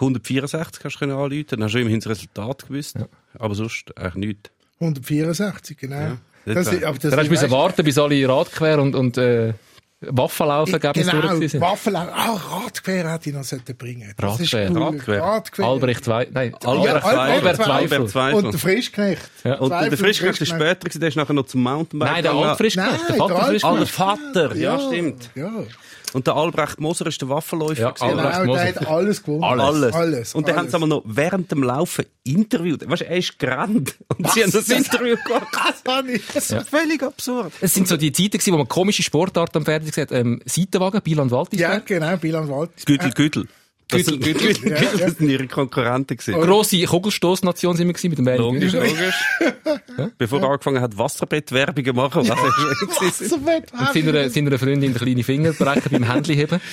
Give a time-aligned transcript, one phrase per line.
[0.00, 2.96] 164 hast du können anrufen, dann hast du immerhin das Resultat gewusst.
[3.38, 4.50] Aber sonst eigentlich nichts.
[4.80, 5.96] 164, genau.
[5.96, 6.16] Ja.
[6.46, 9.52] Das, ist- aber das Dann hast du warten, bis alle Radquer und, und äh,
[10.00, 11.60] Waffenlaufergebnisse Genau, durch waren.
[11.60, 11.98] Waffelau.
[11.98, 14.14] Ah, Radquer hätte ich noch bringen.
[14.16, 14.70] Das ist Radquer.
[14.70, 14.82] cool.
[14.82, 15.20] Radquer.
[15.22, 15.64] Radquer.
[15.64, 16.32] Albrecht Zweifel.
[16.32, 17.70] Nein, Albert Albert, Zweifel.
[17.72, 18.34] Albert Zweifel.
[18.44, 19.30] Und der Frischknecht.
[19.42, 19.54] Ja.
[19.58, 20.62] Und der Zweifel Frischknecht ist Frischknecht.
[20.62, 22.50] später, gewesen, der ist nachher noch zum Mountainbike Nein, der gegangen.
[22.50, 23.64] Altfrischknecht, der Nein, Vater der Frischknecht.
[23.64, 25.30] Ah, der Vater, ja, Ja, stimmt.
[25.34, 25.52] Ja.
[26.14, 27.80] Und der Albrecht Moser ist der Waffelläufer.
[27.80, 28.18] Ja, gewesen.
[28.18, 28.64] Albrecht Genau, Moser.
[28.64, 29.60] der hat alles gewonnen.
[29.60, 29.94] Alles.
[29.94, 30.34] Alles.
[30.34, 30.70] Und dann haben alles.
[30.72, 32.88] sie aber noch während dem Laufen interviewt.
[32.88, 33.94] Weißt du, er ist gerannt.
[34.16, 35.46] Und sie haben das Interview gemacht.
[35.68, 36.24] Das war nicht.
[36.34, 37.52] Das ist völlig absurd.
[37.60, 40.12] Es sind so die Zeiten, gewesen, wo man komische Sportarten am Fernsehen gesehen hat.
[40.12, 41.86] Ähm, Seitenwagen, Bilan Ja, Waltisberg.
[41.86, 42.70] genau, Bilan Wald.
[42.86, 43.46] Gütel, Gütel.
[43.88, 44.48] Das Gütel, sind, Gütel.
[44.54, 46.40] Gütel, Gütel, das sind ihre Konkurrenten gewesen.
[46.40, 49.14] Grosse Kugelstoßnation sind wir gewesen mit dem Bernie Logisch, logisch.
[50.18, 52.28] Bevor er angefangen hat, Wasserbettwerbung zu machen.
[52.28, 53.32] Was ist.
[53.32, 53.48] Und
[53.94, 56.60] seiner, seiner Freundin den kleinen Finger brechen beim Händliheben.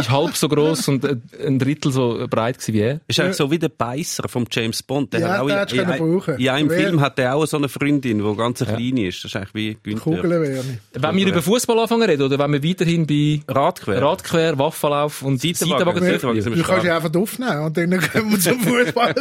[0.00, 1.16] ist halb so gross und äh,
[1.46, 3.00] ein Drittel so breit wie er.
[3.06, 5.12] ist eigentlich so wie der Beißer vom James Bond.
[5.12, 6.38] Der Ja, hat auch den in, hättest du brauchen.
[6.38, 9.24] in einem Wer- Film hat er auch so eine Freundin, die ganz klein ist.
[9.24, 10.02] Das ist eigentlich wie Günther.
[10.04, 10.78] Kugeln wäre nicht.
[10.92, 14.00] Wenn wir über Fußball anfangen reden, oder wenn wir weiterhin bei Radquer.
[14.02, 16.02] Radquer, Waffenlauf und Seitenwagen.
[16.02, 19.14] Seitenwagen Du kannst ja einfach aufnehmen und dann kommen wir zum Fußball.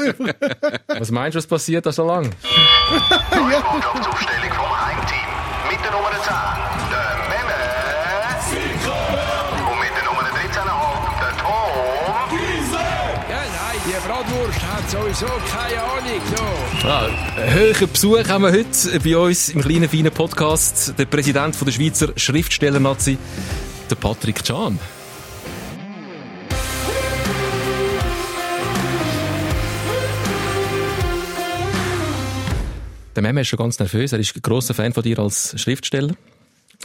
[1.00, 2.24] Was meinst du, was passiert da so lang?
[3.36, 3.62] Neue
[15.14, 16.22] sowieso keine Ahnung.
[16.82, 16.88] So.
[16.88, 20.94] Ja, einen hohen Besuch haben wir heute bei uns im kleinen, feinen Podcast.
[20.98, 23.18] Der Präsident der Schweizer Schriftsteller-Nazi,
[23.90, 24.80] der Patrick Can.
[33.16, 34.12] Der Meme ist schon ganz nervös.
[34.12, 36.16] Er ist ein grosser Fan von dir als Schriftsteller.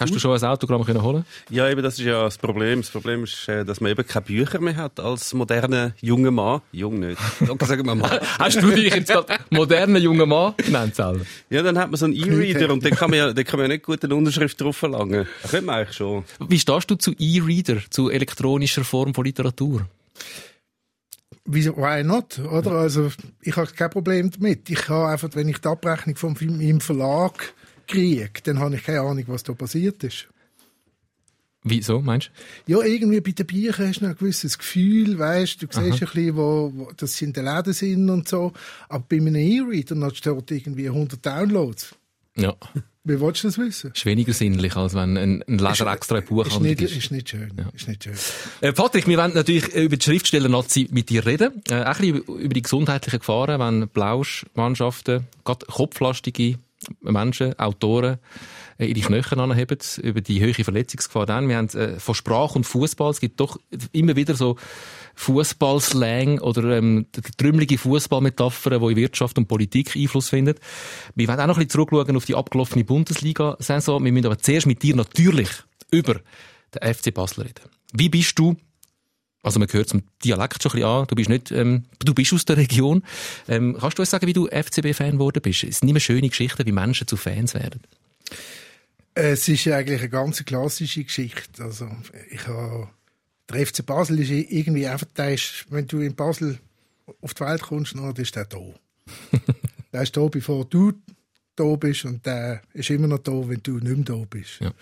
[0.01, 1.25] Hast du schon ein Autogramm können holen?
[1.51, 2.81] Ja, eben, das ist ja das Problem.
[2.83, 6.61] Das Problem ist, äh, dass man eben keine Bücher mehr hat als moderner junger Mann.
[6.73, 7.21] Jung nicht.
[7.41, 8.21] Danke, sagen wir mal.
[8.39, 11.21] Hast du dich jetzt gerade moderner junger Mann genannt selber?
[11.51, 13.69] Ja, dann hat man so einen E-Reader und dann kann man ja, dann kann man
[13.71, 15.27] ja nicht gut eine Unterschrift drauf verlangen.
[15.43, 16.25] Das könnte man eigentlich schon.
[16.49, 19.87] Wie stehst du zu E-Reader, zu elektronischer Form von Literatur?
[21.45, 22.39] Wieso, why not?
[22.39, 22.73] Oder?
[22.73, 24.69] Also, ich habe kein Problem damit.
[24.69, 27.55] Ich habe einfach, wenn ich die Abrechnung von meinem Verlag
[27.89, 30.29] kriege, dann habe ich keine Ahnung, was da passiert ist.
[31.65, 32.31] Wieso, meinst
[32.67, 32.73] du?
[32.79, 36.37] Ja, irgendwie bei den Büchern hast du ein gewisses Gefühl, weißt, du siehst ein bisschen,
[36.37, 38.53] wo, wo dass sie in den Läden sind und so.
[38.89, 41.95] Aber bei einem E-Reader dann steht irgendwie 100 Downloads.
[42.37, 42.55] Ja.
[43.03, 43.91] Wie willst du das wissen?
[43.95, 47.29] Ist weniger sinnlich, als wenn ein, ein Leser extra ein Buch Ist nicht, ist nicht
[47.31, 47.51] schön.
[47.75, 48.15] Ist nicht schön.
[48.61, 51.63] Äh, Patrick, wir wollen natürlich über die Schriftsteller-Nazi mit dir reden.
[51.69, 56.59] Äh, auch ein bisschen über- über die gesundheitlichen Gefahren, wenn Blausch-Mannschaften, gerade kopflastige
[57.01, 58.19] Menschen, Autoren,
[58.79, 61.49] äh, ihre Knöchel anheben, über die hohe Verletzungsgefahr dann.
[61.49, 63.59] Wir haben äh, von Sprache und Fußball, es gibt doch
[63.93, 64.57] immer wieder so
[65.17, 70.55] Fußballslang oder ähm, die trümmelige Fußballmetaphern, die in Wirtschaft und Politik Einfluss finden.
[71.15, 74.05] Wir werden auch noch ein bisschen zurückschauen auf die abgelaufene Bundesliga-Saison.
[74.05, 75.51] Wir müssen aber zuerst mit dir natürlich
[75.91, 76.21] über
[76.75, 77.69] den FC Basel reden.
[77.93, 78.57] Wie bist du
[79.43, 81.07] also man hört zum Dialekt schon ein bisschen an.
[81.07, 83.03] Du bist nicht, ähm, du bist aus der Region.
[83.49, 85.65] Ähm, kannst du uns sagen, wie du FCB-Fan geworden bist?
[85.65, 87.81] Es sind nicht mehr schöne Geschichten, wie Menschen zu Fans werden.
[89.15, 91.63] Es ist eigentlich eine ganz klassische Geschichte.
[91.63, 91.89] Also,
[92.31, 92.89] ich habe,
[93.51, 96.59] der FC Basel ist irgendwie einfach, der ist, wenn du in Basel
[97.21, 98.59] auf die Welt kommst, dann ist der da.
[99.93, 100.93] der ist da, bevor du
[101.57, 104.61] da bist und der ist immer noch da, wenn du nicht mehr da bist.
[104.61, 104.73] Ja.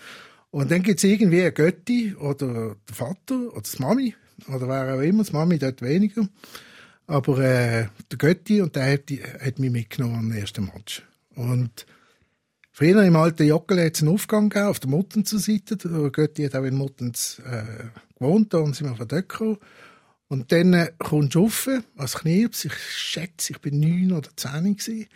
[0.51, 4.15] Und dann gibt es irgendwie eine Götti oder der Vater oder die Mami
[4.47, 6.27] oder wer auch immer, die Mami dort weniger.
[7.07, 9.03] Aber äh, der Götti und der hat,
[9.41, 11.03] hat mich mitgenommen am ersten Match.
[11.35, 11.85] Und
[12.77, 15.77] Früher im alten Joggeli hat es einen Aufgang gegeben, auf der Muttens-Seite.
[15.77, 17.63] Der Götti hat auch in Muttens äh,
[18.19, 19.57] gewohnt, da und sind wir von dort gekommen.
[20.27, 24.77] Und dann äh, kommst du rauf, als Knirps, ich schätze, ich bin neun oder zehn
[24.77, 25.07] gewesen.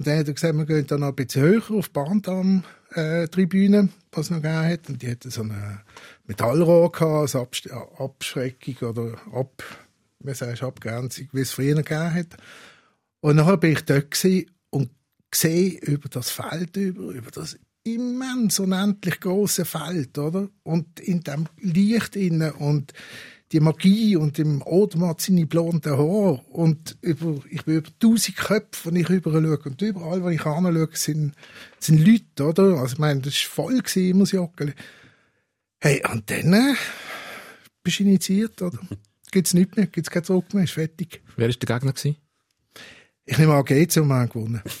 [0.00, 3.90] Und dann hat er gesagt, wir gehen dann noch ein bisschen höher auf die Bahndamm-Tribüne,
[4.12, 4.88] was noch gegeben hat.
[4.88, 5.82] Und die hatten so eine
[6.26, 9.62] Metallrohr gehabt, als Abst Abschreckung oder Ab,
[10.20, 12.38] wie sagst Abgrenzung, wie es früher gegeben hat.
[13.20, 14.18] Und nachher bin ich dort
[14.70, 14.90] und
[15.34, 20.48] sehe über das Feld über, über das immens unendlich große Feld, oder?
[20.62, 22.94] Und in dem Licht innen und
[23.52, 28.88] die Magie und im Odermatt seine blonden Haare und über, ich bin über tausend Köpfe,
[28.88, 31.34] wenn ich rüber schaue und überall, wo ich anschaue, sind,
[31.80, 32.78] sind Leute, oder?
[32.78, 34.72] Also ich meine, das war voll gewesen, immer das Joggeli.
[35.80, 36.74] Hey, und dann äh,
[37.82, 38.78] bist du initiiert, oder?
[39.32, 41.22] Gibt's nichts mehr, gibt's kein Zurück mehr, ist fertig.
[41.36, 41.92] Wer war der Gegner?
[41.92, 42.16] Gewesen?
[43.26, 44.62] Ich nehme an, GC und wir haben gewonnen.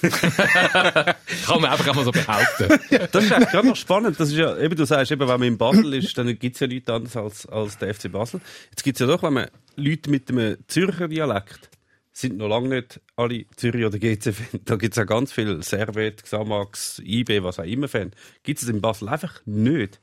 [1.44, 2.80] Kann man einfach einmal so behaupten.
[3.12, 4.18] Das ist eigentlich gerade noch spannend.
[4.18, 6.60] Das ist ja, eben, du sagst, eben, wenn man in Basel ist, dann gibt es
[6.60, 8.40] ja nichts anderes als, als der FC Basel.
[8.70, 11.70] Jetzt gibt es ja doch, wenn man Leute mit einem Zürcher Dialekt
[12.12, 14.60] sind noch lange nicht alle Zürich oder GC-Fan.
[14.64, 18.12] Da gibt es ja ganz viel Servet, Xamax, IB, was auch immer Fan.
[18.42, 20.00] Gibt es in Basel einfach nicht.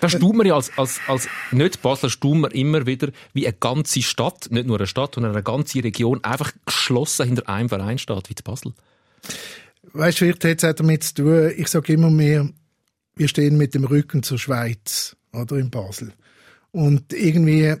[0.00, 4.48] Da staunt man als, als, als nicht Basler staunt immer wieder, wie eine ganze Stadt,
[4.50, 8.34] nicht nur eine Stadt, sondern eine ganze Region einfach geschlossen hinter einem Verein steht, wie
[8.42, 8.72] Basel.
[9.92, 12.48] Weißt du, vielleicht hat es auch damit zu tun, ich sage immer mehr,
[13.16, 16.12] wir stehen mit dem Rücken zur Schweiz, oder, in Basel.
[16.72, 17.74] Und irgendwie,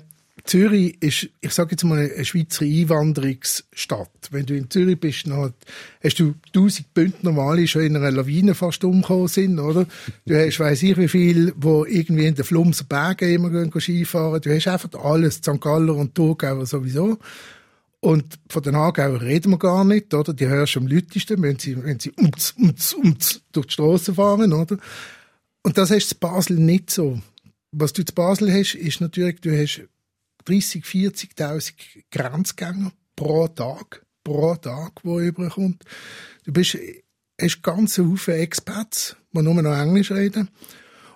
[0.44, 4.10] Zürich ist, ich sage jetzt mal, eine Schweizer Einwanderungsstadt.
[4.30, 5.54] Wenn du in Zürich bist, dann
[6.02, 9.86] hast du tausend Bündner Mali schon in einer Lawine fast umgekommen sind, oder?
[10.26, 14.40] Du hast, weiss ich wie viel, wo irgendwie in den Flumser Bergen immer gehen Skifahren.
[14.40, 15.60] Du hast einfach alles, St.
[15.60, 17.18] Galler und Thurgauer sowieso.
[18.00, 20.32] Und von den Aargauer reden wir gar nicht, oder?
[20.32, 24.14] Die hörst du am lautesten, wenn sie, wenn sie umts, umts, umts durch die Straße
[24.14, 24.78] fahren, oder?
[25.62, 27.20] Und das hast du in Basel nicht so.
[27.72, 29.82] Was du in Basel hast, ist natürlich, du hast
[30.44, 31.72] 30, 40.000
[32.10, 35.84] Grenzgänger pro Tag, pro Tag, wo überkommt.
[36.44, 36.76] Du bist,
[37.40, 40.50] hast ganz Haufen Expats, die nur noch Englisch reden.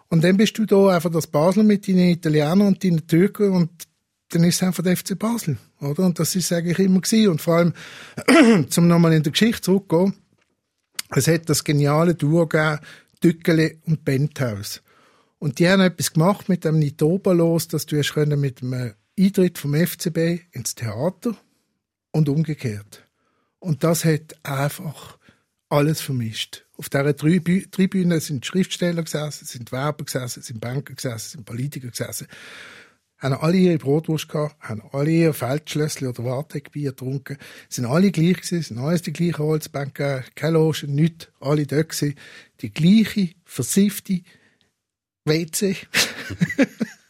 [0.08, 3.70] Und dann bist du da einfach das Basel mit deinen Italienern und deinen Türken und
[4.30, 6.04] dann ist es einfach der FC Basel, oder?
[6.04, 7.30] Und das ist eigentlich immer gewesen.
[7.30, 7.74] Und vor allem,
[8.68, 10.14] zum nochmal in der Geschichte zurückzugehen,
[11.10, 12.80] es hat das geniale Duo gegeben,
[13.20, 14.82] Tückele und Benthaus.
[15.38, 19.74] Und die haben etwas gemacht mit dem Nitoba-Los, dass du hast mit dem Eintritt vom
[19.74, 21.36] FCB ins Theater
[22.10, 23.04] und umgekehrt.
[23.58, 25.18] Und das hat einfach
[25.68, 26.66] alles vermischt.
[26.76, 31.88] Auf dieser Tribü Tribüne sind Schriftsteller gesessen, sind Werber gesessen, sind Banker gesessen, sind Politiker
[31.88, 32.26] gesessen.
[33.18, 37.38] Haben alle ihre Brotwurst gehabt, haben alle ihr Feldschlössli oder Wartegbier getrunken,
[37.68, 42.16] sind alle gleich gewesen, sind alles die gleichen Holzbänke, keine Logen, nichts, alle dort gewesen.
[42.60, 44.20] Die gleiche, versiffte
[45.24, 45.76] WC.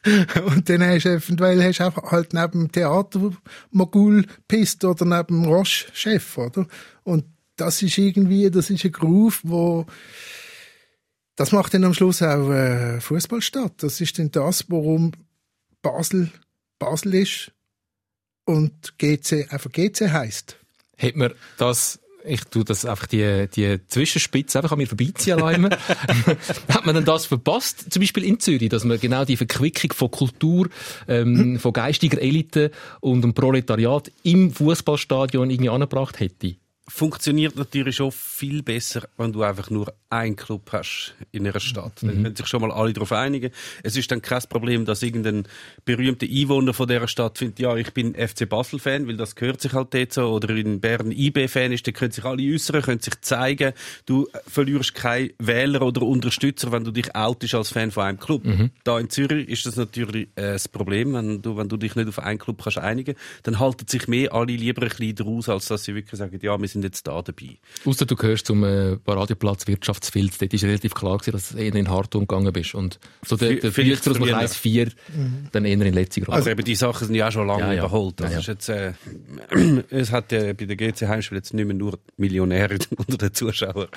[0.45, 5.45] Und dann hast du eventuell hast du halt neben dem Theatermogul pisst oder neben dem
[5.45, 6.67] Roche-Chef, oder?
[7.05, 7.25] Und
[7.57, 9.87] das ist irgendwie, das ist ein Groove, wo
[11.37, 13.75] das macht dann am Schluss auch äh, Fußball statt.
[13.79, 15.13] Das ist dann das, warum
[15.83, 16.31] Basel
[16.79, 17.53] Basel ist
[18.45, 20.57] und GC einfach GC heißt.
[20.99, 25.69] Hat man das ich tu das einfach die, die Zwischenspitze einfach an mir vorbeiziehen lassen.
[26.69, 27.93] Hat man denn das verpasst?
[27.93, 30.69] Zum Beispiel in Zürich, dass man genau die Verquickung von Kultur,
[31.07, 36.57] ähm, von geistiger Elite und dem Proletariat im Fußballstadion irgendwie angebracht hätte?
[36.87, 42.03] Funktioniert natürlich schon viel besser, wenn du einfach nur einen Club hast in einer Stadt.
[42.03, 43.51] Dann können sich schon mal alle darauf einigen.
[43.83, 45.45] Es ist dann kein Problem, dass irgendein
[45.87, 49.73] berühmter Einwohner von dieser Stadt findet, ja, ich bin FC Basel-Fan, weil das gehört sich
[49.73, 53.19] halt dort so, oder in Bern IB-Fan ist, dann können sich alle äußern, können sich
[53.23, 53.73] zeigen.
[54.05, 58.45] Du verlierst keine Wähler oder Unterstützer, wenn du dich outest als Fan von einem Club.
[58.85, 62.09] Da in Zürich ist das natürlich äh, das Problem, wenn du, wenn du dich nicht
[62.09, 65.67] auf einen Club kannst einigen, dann halten sich mehr alle lieber ein bisschen daraus, als
[65.67, 67.57] dass sie wirklich sagen, ja, wir sind jetzt da dabei.
[67.85, 70.39] Ausser du gehörst zum äh, Radioplatz Wirtschaftsfilz.
[70.39, 72.75] Dort ist relativ klar gewesen, dass du eher in Hartung gegangen bist.
[72.75, 74.29] Und so der, der Vielleicht Filter aus.
[74.29, 74.91] Kreis 4,
[75.53, 77.79] dann eher in Letzig Also eben die Sachen sind ja auch schon lange Ja, ja.
[77.85, 78.21] überholt.
[78.21, 78.93] Das Ja, ist jetzt, äh,
[79.91, 83.89] es hat ja bei der GC Heimspiel jetzt nicht mehr nur Millionäre unter den Zuschauern.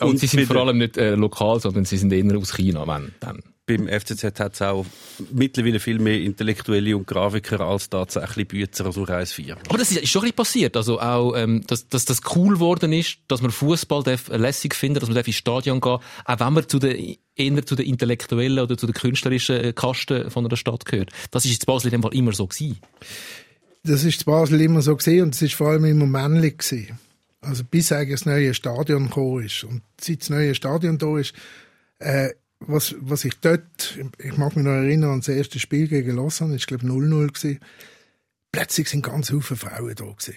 [0.00, 3.12] Und sie sind vor allem nicht äh, lokal, sondern sie sind eher aus China, wenn,
[3.20, 3.42] dann.
[3.68, 4.86] Beim FCZ hat es auch
[5.30, 9.58] mittlerweile viel mehr Intellektuelle und Grafiker als tatsächlich Bützer aus dem Kreis 4.
[9.68, 10.76] Aber das ist, schon ein bisschen passiert.
[10.76, 15.00] Also auch, ähm, dass, dass das cool geworden ist, dass man Fußball darf lässig finden,
[15.00, 18.58] dass man darf ins Stadion gehen, auch wenn man zu den, eher zu den intellektuellen
[18.58, 21.10] oder zu den künstlerischen äh, Kasten von einer Stadt gehört.
[21.30, 22.78] Das ist in Basel in dem Fall immer so gewesen.
[23.84, 26.98] Das ist in Basel immer so gesehen und es ist vor allem immer männlich gewesen.
[27.42, 29.62] Also bis eigentlich das neue Stadion gekommen ist.
[29.64, 31.34] Und seit das neue Stadion da ist,
[31.98, 36.16] äh, was, was ich dort, ich mag mich noch erinnern an das erste Spiel gegen
[36.16, 37.60] Lausanne, ich glaube 0-0 gewesen.
[38.50, 40.34] Plötzlich sind ganz viele Frauen da gewesen.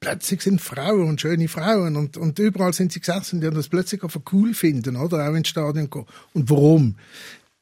[0.00, 3.68] Plötzlich sind Frauen und schöne Frauen und, und überall sind sie gesessen, die haben das
[3.68, 5.28] plötzlich einfach cool finden, oder?
[5.28, 6.06] Auch ins Stadion gehen.
[6.34, 6.96] Und warum?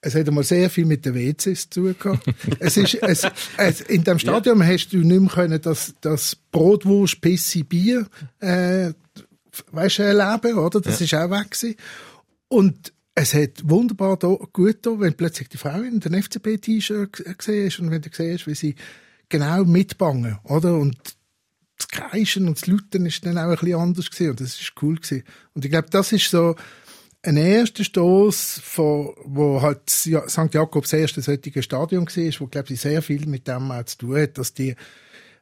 [0.00, 2.26] Es hat einmal sehr viel mit den WCs zu tun gehabt.
[2.60, 7.20] es ist, es, es, in dem Stadion hast du nicht mehr können, das, das Brotwurst,
[7.20, 8.06] Pissi, Bier,
[8.40, 8.92] äh,
[9.70, 10.80] weißt du, erleben, oder?
[10.80, 11.76] Das ist auch weg gewesen.
[12.48, 17.66] Und es hat wunderbar da, gut da, wenn plötzlich die Frau in den FCB-T-Shirt gesehen
[17.66, 18.74] ist und wenn du siehst, wie sie
[19.28, 20.76] genau mitbangen, oder?
[20.76, 20.96] Und
[21.76, 24.72] das Kreischen und das Lauten ist dann auch ein bisschen anders gewesen und das ist
[24.82, 25.24] cool gewesen.
[25.54, 26.56] Und ich glaube, das ist so
[27.22, 30.52] ein erster Stoß, von, wo halt St.
[30.52, 34.16] Jakobs erste solche Stadion war, wo, glaube ich, sehr viel mit dem auch zu tun
[34.16, 34.74] hat, dass die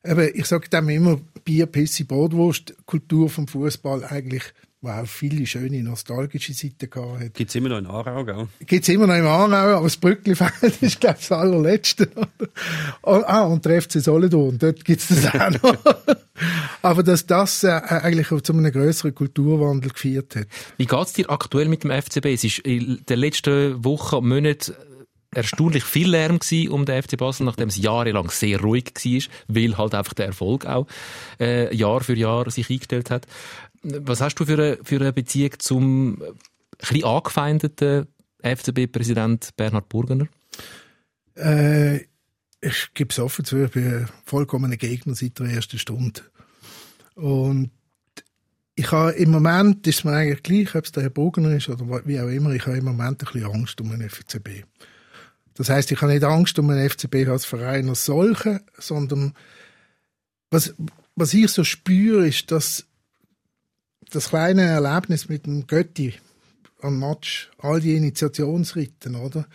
[0.04, 4.44] eben, ich sage dem immer, Bier, Pisse, Brotwurst, Kultur vom Fußball eigentlich,
[4.82, 7.34] wo auch viele schöne nostalgische Seiten gehabt hat.
[7.34, 8.48] Gibt's immer noch in Aarau, gell?
[8.66, 12.10] Gibt's immer noch im Aarau, aber das Brücklifeld ist, glaube ich, das allerletzte.
[13.02, 15.78] Oh, ah, und der FC Solothurn, dort gibt's das auch noch.
[16.82, 20.48] aber dass das äh, eigentlich zu einem grösseren Kulturwandel geführt hat.
[20.76, 22.26] Wie geht's dir aktuell mit dem FCB?
[22.26, 24.74] Es ist in den letzten Wochen und Monaten
[25.34, 29.78] erstaunlich viel Lärm gewesen um den FC Basel, nachdem es jahrelang sehr ruhig war, weil
[29.78, 30.86] halt einfach der Erfolg auch
[31.40, 33.26] äh, Jahr für Jahr sich eingestellt hat.
[33.82, 38.06] Was hast du für eine, für eine Beziehung zum äh, ein angefeindeten
[38.42, 40.28] FCB-Präsident Bernhard Burgener?
[41.36, 42.06] Äh,
[42.60, 46.22] ich gebe es offen zu, ich bin vollkommener Gegner seit der ersten Stunde.
[47.14, 47.70] Und
[48.74, 52.06] ich habe im Moment, ist mir eigentlich gleich, ob es der Herr Burgener ist oder
[52.06, 54.64] wie auch immer, ich habe im Moment ein bisschen Angst um den FCB.
[55.54, 59.34] Das heißt, ich habe nicht Angst um den FCB als Verein als solchen, sondern
[60.50, 60.74] was,
[61.14, 62.86] was ich so spüre, ist, dass
[64.12, 66.14] das kleine Erlebnis mit dem Götti
[66.80, 69.46] am Match, all die Initiationsritten, oder?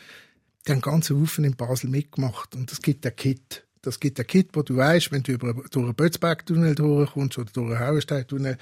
[0.67, 3.63] Die haben ganz Haufen in Basel mitgemacht und das gibt der Kit.
[3.81, 7.51] Das gibt der Kit, wo du weißt, wenn du über, durch einen Bötzberg-Tunnel durchkommst oder
[7.51, 8.57] durch einen Hauenstein-Tunnel,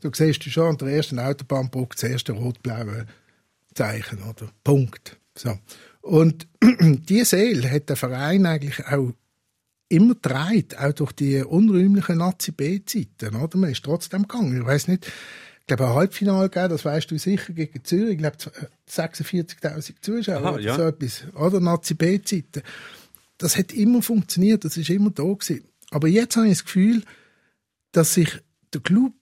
[0.00, 3.06] du siehst du schon an der ersten Autobahnbrücke das erste rot-blaue
[3.74, 4.50] Zeichen, oder?
[4.64, 5.18] Punkt.
[5.34, 5.58] So.
[6.00, 6.46] Und
[6.80, 9.12] diese Seele hat der Verein eigentlich auch
[9.90, 13.58] immer dreht, auch durch die unrühmlichen Nazi-B-Zeiten, oder?
[13.58, 14.56] Man ist trotzdem gegangen.
[14.56, 18.18] Ich weiß nicht, ich glaube, ein Halbfinale gegeben, das weißt du sicher, gegen Zürich, ich
[18.18, 18.36] glaube,
[18.88, 20.76] 46.000 Zuschauer Aha, oder ja.
[20.76, 21.60] so etwas, oder?
[21.60, 22.62] Nazi-B-Zeiten.
[23.38, 25.64] Das hat immer funktioniert, das ist immer da gewesen.
[25.90, 27.02] Aber jetzt habe ich das Gefühl,
[27.92, 28.30] dass sich
[28.72, 29.14] der Club,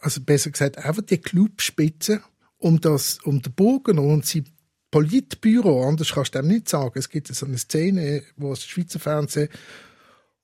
[0.00, 2.22] also besser gesagt, einfach die Clubspitze
[2.58, 4.46] um das, um den Burgen und sein
[4.90, 6.98] Politbüro, anders kannst du dem nicht sagen.
[6.98, 9.48] Es gibt so eine Szene, wo das Schweizer Fernsehen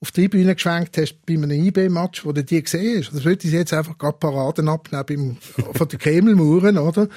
[0.04, 3.14] auf die Tribüne geschwenkt hast bei einem IB-Match, wo du die gesehen hast.
[3.14, 5.38] Das würde ich jetzt einfach gerade Paraden abnehmen
[5.72, 7.08] von den Kemelmauern, oder?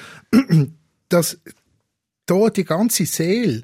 [1.09, 1.37] Dass
[2.25, 3.63] da die ganze Seele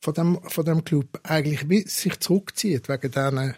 [0.00, 3.54] von dem, von dem Club eigentlich sich zurückzieht wegen diesen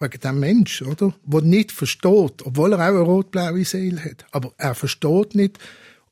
[0.00, 1.14] wegen dem Mensch, oder?
[1.24, 4.26] Der nicht versteht, obwohl er auch eine rot-blaue Seele hat.
[4.30, 5.58] Aber er versteht nicht,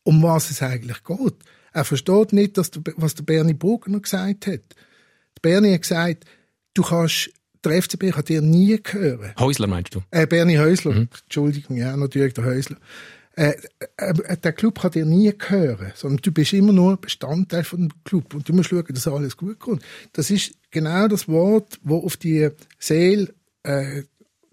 [0.02, 1.34] um was es eigentlich geht.
[1.72, 4.62] Er versteht nicht, dass der, was der Bernie Burgener gesagt hat.
[5.36, 6.24] Der Bernie hat gesagt,
[6.72, 7.30] du kannst,
[7.68, 9.32] der FCB kann dir nie gehören.
[9.38, 10.02] Häusler meinst du?
[10.10, 12.76] Äh, Bernie Häusler, Entschuldigung, ja, natürlich der Häusler.
[13.36, 13.54] Äh,
[13.98, 18.04] äh, der Club kann dir nie gehören, sondern du bist immer nur Bestandteil von dem
[18.04, 19.82] Club und du musst schauen, dass alles gut kommt.
[20.14, 24.04] Das ist genau das Wort, wo auf die Seele äh,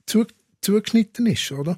[0.05, 0.25] zu,
[0.59, 1.77] zugeschnitten ist, oder?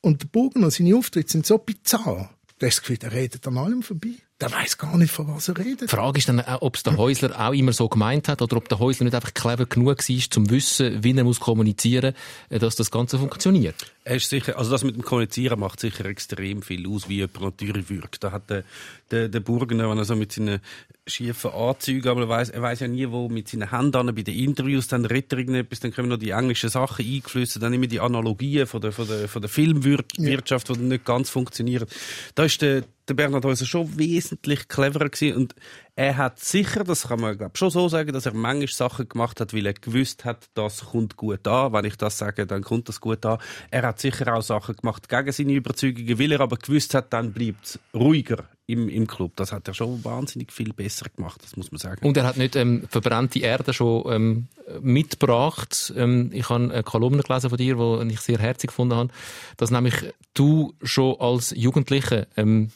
[0.00, 3.56] Und der Burgener, seine Auftritte sind so bizarr, du hast das Gefühl, der redet an
[3.56, 4.14] allem vorbei.
[4.40, 5.82] Der weiß gar nicht, von was er redet.
[5.82, 8.68] Die Frage ist dann ob es der Häusler auch immer so gemeint hat oder ob
[8.68, 12.14] der Häusler nicht einfach clever genug war, zum wissen, wie er muss kommunizieren,
[12.48, 13.74] äh, dass das Ganze funktioniert.
[14.02, 17.90] Ist sicher, also das mit dem Kommunizieren macht sicher extrem viel aus, wie jemand natürlich
[17.90, 18.24] wirkt.
[18.24, 18.64] Da hat der,
[19.10, 20.60] der, der Burgener, wenn er so mit seinen
[21.06, 24.34] schiefen Anzügen, aber er weiß, er weiß ja nie, wo mit seinen Händen bei den
[24.34, 28.00] Interviews, dann redet er irgendetwas, dann kommen noch die englischen Sachen eingeflüssen, dann immer die
[28.00, 31.86] Analogien von der, von der, von der Filmwirtschaft, die nicht ganz funktionieren.
[32.34, 35.54] Da ist der, der Bernhard Häuser schon wesentlich cleverer gewesen und
[36.00, 39.38] er hat sicher, das kann man glaub, schon so sagen, dass er manchmal Sachen gemacht
[39.38, 41.74] hat, weil er gewusst hat, das kommt gut an.
[41.74, 43.36] Wenn ich das sage, dann kommt das gut an.
[43.70, 47.34] Er hat sicher auch Sachen gemacht gegen seine Überzeugungen, weil er aber gewusst hat, dann
[47.34, 49.32] bleibt es ruhiger im, im Club.
[49.36, 52.06] Das hat er schon wahnsinnig viel besser gemacht, das muss man sagen.
[52.06, 54.48] Und er hat nicht ähm, verbrannte Erde schon ähm,
[54.80, 55.92] mitgebracht.
[55.94, 59.10] Ähm, ich habe eine Kolumne gelesen von dir, die ich sehr herzig gefunden habe,
[59.58, 59.96] dass nämlich
[60.32, 62.70] du schon als Jugendlicher ähm,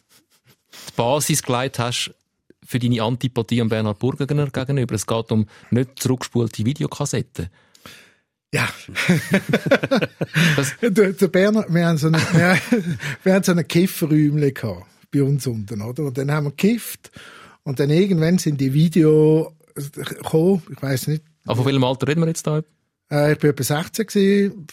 [0.90, 2.14] die Basis geleitet hast
[2.64, 4.94] für deine Antipathie an Bernhard Burgener gegenüber.
[4.94, 7.48] Es geht um nicht zurückgespulte Videokassetten.
[8.54, 8.68] Ja.
[10.80, 12.58] der, der Berner, wir haben so eine, wir,
[13.24, 16.04] wir haben so eine Kifferräumle gehabt, bei uns unten, oder?
[16.04, 17.10] Und dann haben wir gekifft.
[17.64, 21.24] Und dann irgendwann sind die Video gekommen, ich weiß nicht.
[21.46, 22.62] Aber von welchem Alter reden wir jetzt da?
[23.10, 24.66] Äh, ich bin etwa 16 gewesen.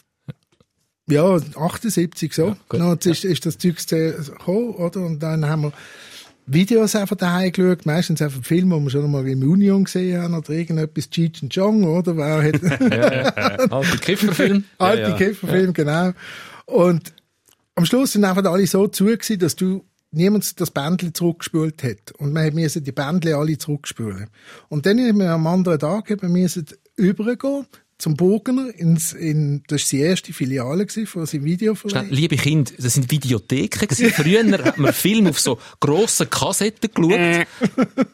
[1.09, 2.55] Ja, 78 so.
[2.71, 5.01] Ja, jetzt ist, ist das Zeug gekommen, oder?
[5.01, 5.73] Und dann haben wir
[6.45, 10.33] Videos einfach daheim geschaut, meistens einfach Filme, die wir schon mal im Union gesehen haben,
[10.33, 12.17] oder irgendetwas Cheech and Chong, oder?
[12.17, 13.69] Wer hat Ja, ja.
[13.69, 14.63] Alte Kifferfilm.
[14.77, 15.17] alte ja.
[15.17, 16.11] Kifferfilm, genau.
[16.65, 17.13] Und
[17.75, 22.11] am Schluss sind einfach alle so zu gewesen, dass du niemand das Bändchen zurückgespült hat.
[22.17, 24.27] Und wir müssen die Bändchen alle zurückspülen.
[24.69, 27.65] Und dann haben wir am anderen Tag eben müssen übergehen,
[28.01, 28.73] zum Burgener.
[28.75, 32.09] Ins, in, das war die erste Filiale von seinem Videoverein.
[32.09, 33.87] liebe Kinder, das sind Videotheken.
[34.11, 37.47] Früher hat man Filme auf so grossen Kassetten geschaut.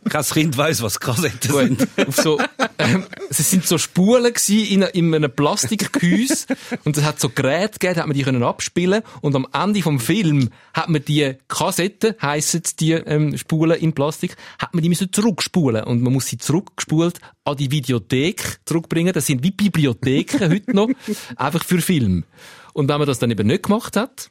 [0.09, 1.87] Kein Kind weiss, was Kassetten sind.
[2.07, 2.39] Auf so,
[2.77, 6.45] ähm, es sind so Spulen gsi in, in einem Plastikgehäuse
[6.83, 9.81] und es hat so Geräte gegeben, da hat man die können abspielen und am Ende
[9.81, 14.89] vom Film hat man die Kassetten, heissen die ähm, Spulen in Plastik, hat man die
[14.89, 19.13] müssen zurückspulen und man muss sie zurückgespult an die Videothek zurückbringen.
[19.13, 20.89] Das sind wie Bibliotheken heute noch,
[21.35, 22.23] einfach für Film.
[22.73, 24.29] Und wenn man das dann eben nicht gemacht hat,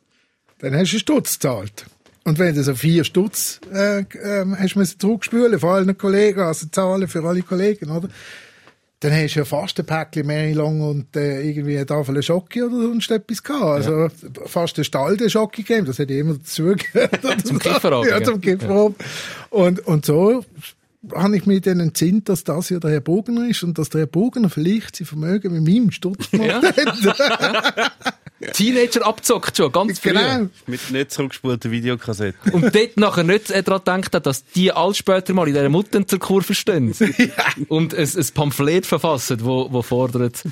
[0.59, 1.87] Dann hast du einen Stutz gezahlt.
[2.25, 6.67] Und wenn du so vier Stutz äh, ähm, hast müssen zurückspülen von allen Kollegen, also
[6.67, 8.09] zahlen für alle Kollegen, oder?
[9.01, 12.67] Dann hast du ja fast ein Päckchen mehr lang und äh, irgendwie eine Tafel Schocke
[12.67, 13.63] oder sonst etwas gehabt.
[13.63, 14.09] Also
[14.47, 17.21] fast einen Stall der Schocke gegeben, das hätte ich immer dazugehört.
[17.47, 18.25] Zum Kifferabend, Ja, ja.
[18.25, 18.97] zum Kifferabend.
[19.51, 20.45] Und, und so
[21.15, 24.03] habe ich mich dann entsinnt, dass das ja der Herr Bogener ist und dass der
[24.03, 26.63] Herr Bogener vielleicht sein Vermögen mit meinem Stutz gemacht Ja.
[27.17, 28.15] hat.
[28.53, 30.11] Teenager abzockt schon, ganz früh.
[30.11, 30.49] genau.
[30.67, 32.53] Mit nicht zurückgespulten Videokassetten.
[32.53, 35.69] Und dort nachher nicht äh, daran gedacht hat, dass die alles später mal in dieser
[35.71, 36.95] Mutter zur Kurve stehen.
[37.69, 40.43] Und ein, ein Pamphlet verfassen, wo, wo fordert,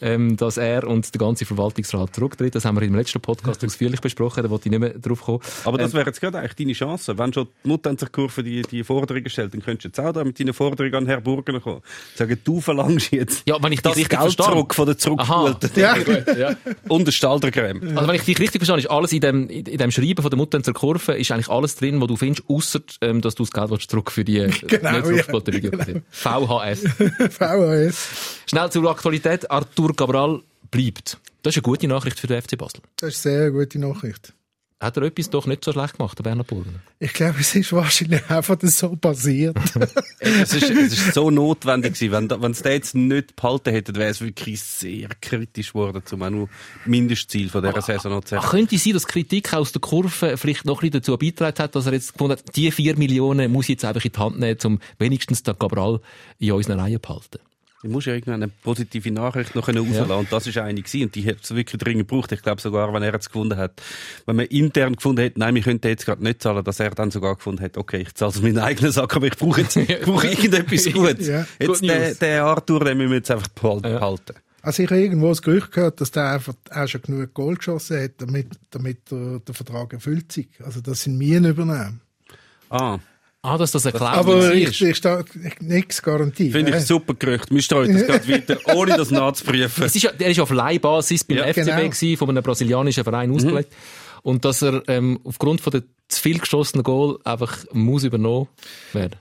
[0.00, 2.54] ähm, dass er und der ganze Verwaltungsrat zurücktritt.
[2.54, 5.40] Das haben wir im letzten Podcast ausführlich besprochen, da wollte ich nicht mehr drauf kommen.
[5.64, 7.18] Aber das wäre jetzt gerade eigentlich deine Chance.
[7.18, 10.00] Wenn schon die Mutter an der Kurve die, die Forderungen stellt, dann könntest du jetzt
[10.08, 11.80] auch da mit deinen Forderungen an Herrn Burgener kommen.
[12.14, 14.46] Sagen, du verlangst jetzt Ja, wenn ich dich das richtig Geld verstehe.
[14.46, 15.96] zurück von der zurückgespulten Ja.
[16.36, 16.56] ja.
[16.88, 17.96] und der Staldercreme.
[17.96, 20.36] Also wenn ich dich richtig verstehe, ist alles in dem, in dem Schreiben von der
[20.36, 23.52] Mutter zur Kurve, ist eigentlich alles drin, was du findest, ausser, ähm, dass du das
[23.52, 25.56] Geld willst zurück für die äh, Genau, zurückgespielte ja.
[25.56, 26.02] Videokassette.
[26.10, 26.80] VHS.
[27.30, 28.08] VHS.
[28.48, 29.50] Schnell zur Aktualität.
[29.50, 31.18] Artur Cabral bleibt.
[31.42, 32.80] Das ist eine gute Nachricht für den FC Basel.
[32.96, 34.32] Das ist eine sehr gute Nachricht.
[34.84, 36.80] Hat er etwas doch nicht so schlecht gemacht, der Bernhard Burgener?
[36.98, 39.56] Ich glaube, es ist wahrscheinlich einfach so passiert.
[40.20, 42.30] Es ist, es ist so notwendig gewesen.
[42.30, 46.22] Wenn, wenn es den jetzt nicht behalten hätte, wäre es wirklich sehr kritisch geworden, um
[46.22, 46.48] auch nur
[46.86, 48.50] Mindestziel von dieser Saison noch zu erreichen.
[48.50, 51.86] könnte sein, dass Kritik aus der Kurve vielleicht noch ein bisschen dazu beigetragen hat, dass
[51.86, 54.58] er jetzt gefunden hat, die vier Millionen muss ich jetzt einfach in die Hand nehmen,
[54.64, 56.00] um wenigstens den Cabral
[56.38, 57.38] in unseren Reihen zu behalten.
[57.84, 60.16] Du musst ja irgendwann eine positive Nachricht noch rauslassen Ja.
[60.16, 61.02] Und das ist eine gewesen.
[61.02, 62.32] Und die hat es wirklich dringend gebraucht.
[62.32, 63.82] Ich glaube sogar, wenn er es gefunden hat,
[64.24, 67.10] wenn man intern gefunden hätte, nein, wir könnten jetzt gerade nicht zahlen, dass er dann
[67.10, 70.00] sogar gefunden hat, okay, ich zahle es meinen eigenen Sack, aber ich brauche jetzt, ich
[70.00, 71.28] brauche irgendetwas Gutes.
[71.28, 71.46] Ja.
[71.58, 72.18] Jetzt der, news.
[72.20, 74.34] der Arthur, den müssen wir jetzt einfach behalten.
[74.62, 78.02] Also ich habe irgendwo das Gerücht gehört, dass der einfach auch schon genug Goal geschossen
[78.02, 80.48] hat, damit, damit der, der Vertrag erfüllt sich.
[80.64, 82.00] Also das sind wir übernehmen.
[82.70, 82.98] Ah,
[83.46, 84.54] Ah, dass das eine Klausel Aber war.
[84.54, 85.22] ich, ich stehe
[85.60, 86.50] nichts Garantie.
[86.50, 87.50] finde ich Äh, super Gerücht.
[87.50, 89.84] Wir streuen das gerade weiter, ohne das nachzuprüfen.
[89.84, 91.76] Es ist der ist auf Leihbasis beim Ja, FCB genau.
[91.90, 93.70] gewesen, von einem brasilianischen Verein ausgelegt.
[94.22, 98.48] Und dass er ähm, aufgrund von der zu viel geschossenen Goal einfach muss übernommen
[98.94, 99.16] werden.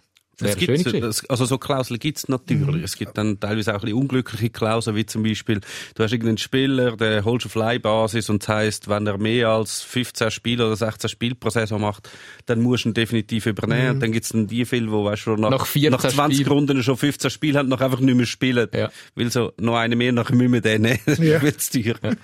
[0.45, 2.83] Es gibt, also so Klauseln gibt es natürlich.
[2.83, 5.61] Es gibt dann teilweise auch ein bisschen unglückliche Klauseln, wie zum Beispiel,
[5.95, 9.81] du hast irgendeinen Spieler, der holst auf Leihbasis und das heisst, wenn er mehr als
[9.81, 12.09] 15 Spiele oder 16 Spiele pro Saison macht,
[12.45, 13.91] dann musst du ihn definitiv übernehmen.
[13.91, 16.39] Und dann gibt es dann die Fälle, wo weißt du, nach, Nach 14 nach 20
[16.39, 16.51] Spielen.
[16.51, 18.67] Runden schon 15 Spiele haben, noch einfach nicht mehr spielen.
[18.73, 18.89] Ja.
[19.15, 20.99] Weil so, noch eine mehr, nachher müssen wir den nehmen.
[21.19, 21.41] Ja.
[21.41, 22.15] wird zu teuer.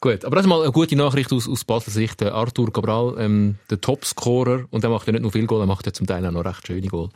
[0.00, 2.20] Gut, aber das ist mal eine gute Nachricht aus, aus Basler Sicht.
[2.20, 5.66] Der Arthur Cabral, ähm, der Topscorer, und der macht ja nicht nur viel Goal, er
[5.66, 7.08] macht ja zum Teil auch noch recht schöne Goal.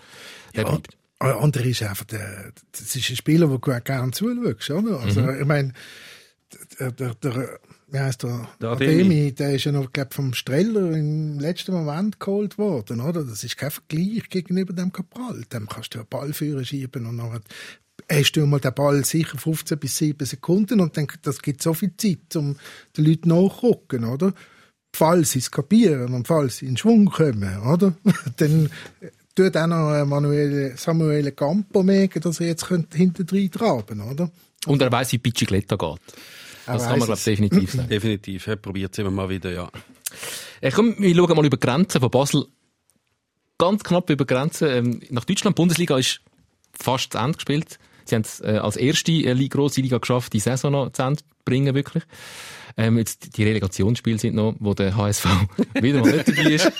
[0.55, 0.97] Der Ja, bleibt.
[1.23, 5.01] der andere ist einfach der, das ist ein Spieler, den du gerne zuschaust, oder?
[5.01, 5.73] Also, ich meine,
[6.79, 8.49] der, der, der, wie heisst der?
[8.61, 8.93] Der Ademi.
[8.93, 9.33] Ademi.
[9.33, 13.25] der ist ja noch, glaub, vom Streller im letzten Moment geholt worden, oder?
[13.25, 15.43] Das ist kein Vergleich gegenüber dem Cabral.
[15.53, 17.41] Dem kannst du einen Ball führen, schieben und dann
[18.11, 21.75] hast du mal den Ball sicher 15 bis 7 Sekunden und dann, das gibt so
[21.75, 22.57] viel Zeit, um
[22.97, 24.33] den Leuten nachzugucken, oder?
[24.95, 27.95] Falls sie es kapieren und falls sie in Schwung kommen, oder?
[28.37, 28.71] dann
[29.35, 34.01] tut auch noch äh, Manuel, Samuel Campo merken, dass er jetzt könnte hinten drin traben,
[34.01, 34.31] oder?
[34.67, 36.01] Und er weiss, wie Bicicletta geht.
[36.67, 37.25] Das Er kann man, glaube es.
[37.25, 37.89] definitiv sagen.
[37.91, 38.47] Definitiv.
[38.47, 39.71] Ja, probiert es immer mal wieder, ja.
[40.61, 42.47] Äh, komm, wir schauen mal über die Grenzen von Basel.
[43.59, 44.69] Ganz knapp über die Grenzen.
[44.69, 46.21] Ähm, nach Deutschland, die Bundesliga ist
[46.73, 47.79] fast zu Ende gespielt.
[48.11, 51.19] Sie haben es äh, als erste äh, grosse Liga geschafft, die Saison noch zu Ende
[51.21, 52.03] zu bringen, wirklich.
[52.77, 55.27] Ähm, jetzt die Relegationsspiele sind noch, wo der HSV
[55.81, 56.73] wieder mal nicht dabei ist.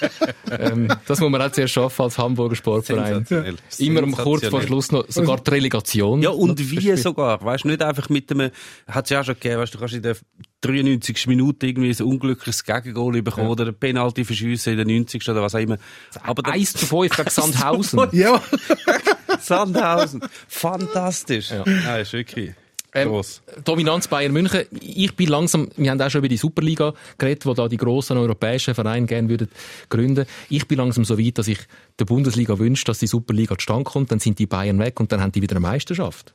[0.51, 3.25] ähm, das muss man auch zuerst schaffen als Hamburger Sportverein.
[3.27, 3.57] Sensationell.
[3.79, 4.63] Immer am kurz vor.
[4.63, 6.23] Schluss noch sogar die Relegation.
[6.23, 8.51] Ja, und wie sogar, weißt du, nicht einfach mit einem,
[8.87, 10.17] hat es ja auch schon gegeben, weißt du, du kannst in der
[10.61, 11.27] 93.
[11.27, 15.29] Minute irgendwie ein unglückliches Gegengol bekommen oder eine Penalty verschiessen in der 90.
[15.29, 15.77] oder was auch immer.
[16.23, 18.01] Aber dann- 1 zu 5 gegen Sandhausen.
[18.13, 18.41] Ja,
[19.41, 20.21] Sandhausen.
[20.49, 21.51] Fantastisch.
[21.51, 21.65] Ja.
[21.67, 21.97] Ja.
[21.99, 22.53] ist wirklich
[22.93, 23.43] Ähm, gross.
[23.65, 24.65] Dominanz Bayern München.
[24.81, 28.17] Ich bin langsam, wir haben auch schon über die Superliga geredet, wo da die grossen
[28.17, 29.49] europäischen Vereine gerne würden
[29.89, 30.27] gründen.
[30.49, 31.59] Ich bin langsam so weit, dass ich
[31.99, 34.11] der Bundesliga wünsche, dass die Superliga zustande kommt.
[34.11, 36.35] Dann sind die Bayern weg und dann haben die wieder eine Meisterschaft.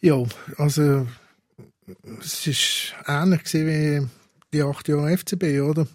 [0.00, 0.22] Ja,
[0.58, 1.06] also
[2.20, 2.46] es
[3.06, 4.08] war ähnlich gewesen wie
[4.52, 5.86] die acht Jahre FCB, oder?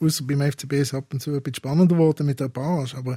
[0.00, 2.96] Außer beim FCB ist es ab und zu ein bisschen spannender geworden mit der Barrage,
[2.96, 3.16] aber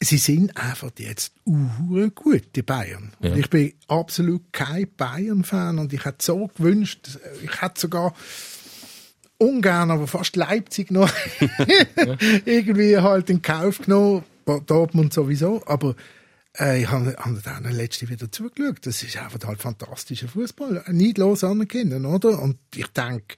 [0.00, 3.12] sie sind einfach jetzt uh, gut, die Bayern.
[3.20, 3.30] Ja.
[3.30, 8.14] Und ich bin absolut kein Bayern-Fan und ich hätte so gewünscht, ich hätte sogar
[9.38, 11.10] ungern, aber fast Leipzig noch
[12.44, 14.24] irgendwie halt in Kauf genommen,
[14.66, 15.94] Dortmund sowieso, aber
[16.58, 18.86] äh, ich habe hab dann letzte wieder zugeschaut.
[18.86, 22.40] Das ist einfach halt fantastischer Fußball, neidlos anerkennen, oder?
[22.40, 23.36] Und ich denke,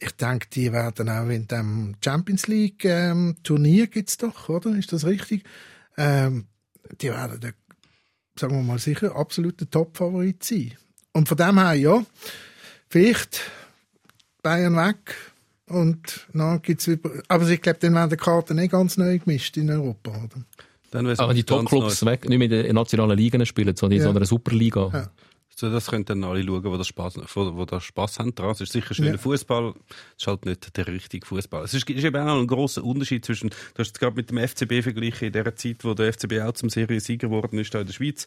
[0.00, 4.70] ich denke, die werden auch in dem Champions League ähm, Turnier gibt's doch, oder?
[4.76, 5.44] Ist das richtig?
[5.96, 6.46] Ähm,
[7.00, 7.54] die werden, der,
[8.38, 10.74] sagen wir mal sicher, absoluter Top-Favorit sein.
[11.12, 12.04] Und von dem her, ja,
[12.88, 13.40] vielleicht
[14.42, 15.16] Bayern weg
[15.66, 19.56] und dann gibt's über, aber ich glaube, dann werden die Karten nicht ganz neu gemischt
[19.56, 20.44] in Europa, oder?
[20.90, 24.12] Dann Aber die Top-Clubs weg, nicht mehr in den nationalen Ligen spielen, sondern in Ja.
[24.12, 24.90] so einer Superliga.
[24.92, 25.10] Ja.
[25.56, 28.50] So, das können dann alle schauen, die das Spaß, wo, wo das Spaß haben dran.
[28.50, 29.18] Es ist sicher schöner Ja.
[29.18, 29.74] Fußball,
[30.16, 31.64] es ist halt nicht der richtige Fußball.
[31.64, 34.38] Es ist, ist eben auch ein großer Unterschied zwischen, du hast es gerade mit dem
[34.38, 37.86] FCB verglichen, in der Zeit, wo der FCB auch zum Seriensieger geworden ist, da in
[37.86, 38.26] der Schweiz.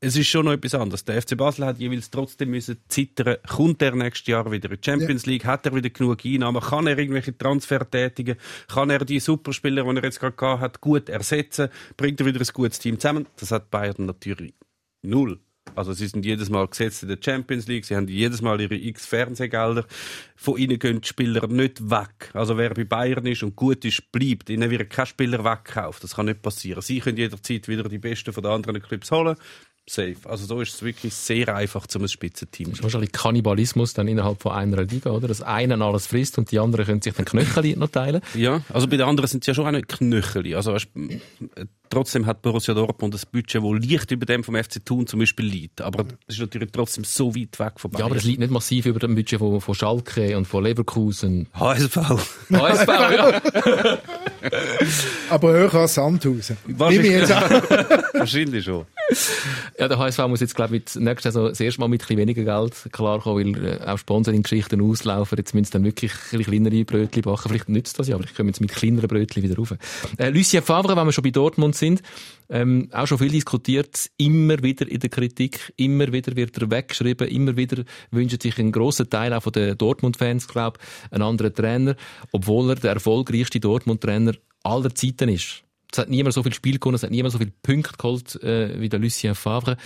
[0.00, 1.04] Es ist schon noch etwas anderes.
[1.04, 4.84] Der FC Basel hat jeweils trotzdem müssen zittern, kommt er nächstes Jahr wieder in die
[4.84, 8.36] Champions League, hat er wieder genug Einnahmen, kann er irgendwelche Transfer tätigen,
[8.68, 12.40] kann er die Superspieler, die er jetzt gerade gehabt hat, gut ersetzen, bringt er wieder
[12.40, 13.26] ein gutes Team zusammen.
[13.36, 14.54] Das hat Bayern natürlich
[15.02, 15.38] null.
[15.74, 18.74] Also sie sind jedes Mal gesetzt in der Champions League, sie haben jedes Mal ihre
[18.74, 19.84] x Fernsehgelder.
[20.36, 22.30] Von ihnen gehen die Spieler nicht weg.
[22.32, 24.50] Also wer bei Bayern ist und gut ist, bleibt.
[24.50, 26.04] Ihnen wird kein Spieler wegkauft.
[26.04, 26.82] Das kann nicht passieren.
[26.82, 29.36] Sie können jederzeit wieder die Besten von den anderen Clubs holen.
[29.86, 30.16] Safe.
[30.24, 34.08] Also so ist es wirklich sehr einfach, zum ein Spitzenteam Das ist wahrscheinlich Kannibalismus dann
[34.08, 35.28] innerhalb von einer Liga, oder?
[35.28, 38.22] Das eine alles frisst und die anderen können sich dann Knöchel noch teilen.
[38.34, 40.54] Ja, also bei den anderen sind es ja schon auch nicht Knöcheli.
[40.54, 40.88] Also weißt,
[41.90, 45.46] trotzdem hat Borussia Dortmund ein Budget, das leicht über dem vom FC Thun zum Beispiel
[45.46, 45.80] liegt.
[45.80, 48.06] Aber es ist natürlich trotzdem so weit weg von Ja, Bayern.
[48.10, 51.48] aber es liegt nicht massiv über dem Budget von, von Schalke und von Leverkusen.
[51.54, 51.96] HSV.
[52.50, 53.40] HSV, ja.
[55.30, 56.56] Aber höher als Sandhausen.
[56.66, 57.28] Wahrscheinlich-.
[58.14, 58.84] Wahrscheinlich schon.
[59.78, 62.02] ja, der HSV muss jetzt, glaube ich, mit nächstes Jahr so das erste Mal mit
[62.02, 65.38] ein bisschen weniger Geld klarkommen, weil äh, auch Sponsoring-Geschichten auslaufen.
[65.38, 67.48] Jetzt müssen sie dann wirklich ein bisschen kleinere Brötchen backen.
[67.48, 69.74] Vielleicht nützt das ja, aber ich komme jetzt mit kleineren Brötchen wieder rauf.
[70.18, 71.83] Äh, Lucien Favre, wenn wir schon bei Dortmund sind,
[72.48, 77.28] ähm, auch schon viel diskutiert, immer wieder in der Kritik, immer wieder wird er weggeschrieben,
[77.28, 81.54] immer wieder wünscht sich ein grosser Teil auch von den Dortmund-Fans, glaube ich, einen anderen
[81.54, 81.96] Trainer,
[82.32, 85.62] obwohl er der erfolgreichste Dortmund-Trainer aller Zeiten ist.
[85.90, 88.80] Es hat niemand so viel Spiel gewonnen, es hat niemand so viel Punkte geholt äh,
[88.80, 89.76] wie der Lucien Favre.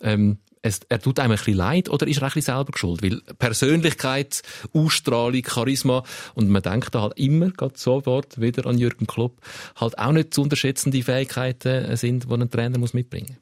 [0.00, 3.02] Ähm, es, er tut einem ein bisschen leid oder ist er ein bisschen selber geschuld?
[3.02, 9.06] Weil Persönlichkeit, Ausstrahlung, Charisma und man denkt da halt immer, gerade sofort wieder an Jürgen
[9.06, 9.40] Klopp,
[9.76, 13.36] halt auch nicht zu unterschätzende Fähigkeiten äh, sind, die ein Trainer muss mitbringen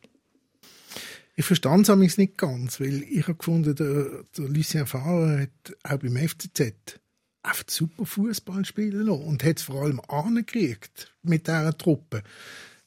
[1.36, 5.98] Ich verstand es nicht ganz, weil ich habe gefunden, der, der Lucien Favre hat auch
[5.98, 6.98] beim FCZ
[7.42, 12.22] einfach super Fußball spielen lassen und hat es vor allem angekriegt mit dieser Truppe.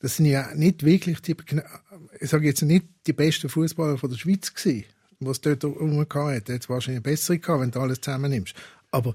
[0.03, 1.33] Das sind ja nicht wirklich die,
[2.19, 4.83] ich sage jetzt nicht die besten Fußballer von der Schweiz gewesen,
[5.21, 6.49] was dort rumgehauen hat.
[6.49, 8.53] Jetzt wahrscheinlich bessere gehabt, wenn du alles zusammennimmst.
[8.91, 9.13] Aber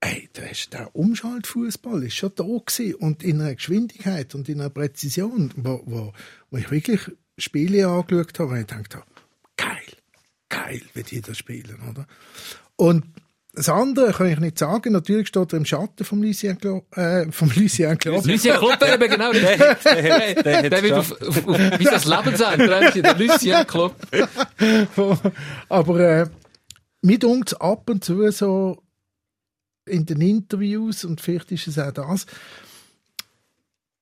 [0.00, 0.28] Ey,
[0.72, 5.82] der Umschaltfußball ist schon da gewesen und in einer Geschwindigkeit und in einer Präzision, wo,
[5.84, 6.12] wo,
[6.50, 7.00] wo ich wirklich
[7.36, 9.06] Spiele angeschaut habe, und ich gedacht
[9.56, 9.92] geil,
[10.48, 12.06] geil, wie die das spielen, oder?
[12.76, 13.04] Und
[13.56, 14.92] das andere kann ich nicht sagen.
[14.92, 18.26] Natürlich steht er im Schatten vom Lucien Klopp, äh, vom Lucien Klopp.
[18.26, 22.04] Lucien Klopp, der eben genau der, der, der, der wird auf, auf, auf, wie das
[22.04, 23.96] Leben sein, der Lucien Klopp.
[25.70, 26.26] Aber äh,
[27.00, 28.82] mir dunkt ab und zu so
[29.86, 32.26] in den Interviews, und vielleicht ist es auch das,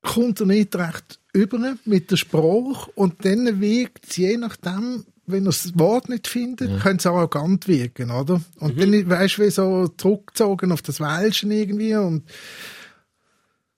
[0.03, 5.45] kommt er nicht recht über mit der Sprache und dann wirkt es je nachdem, wenn
[5.45, 6.79] er das Wort nicht findet, ja.
[6.79, 8.41] könnte es arrogant wirken, oder?
[8.59, 8.93] Und mhm.
[8.93, 12.25] dann weißt du, wie so zurückgezogen auf das Welschen irgendwie und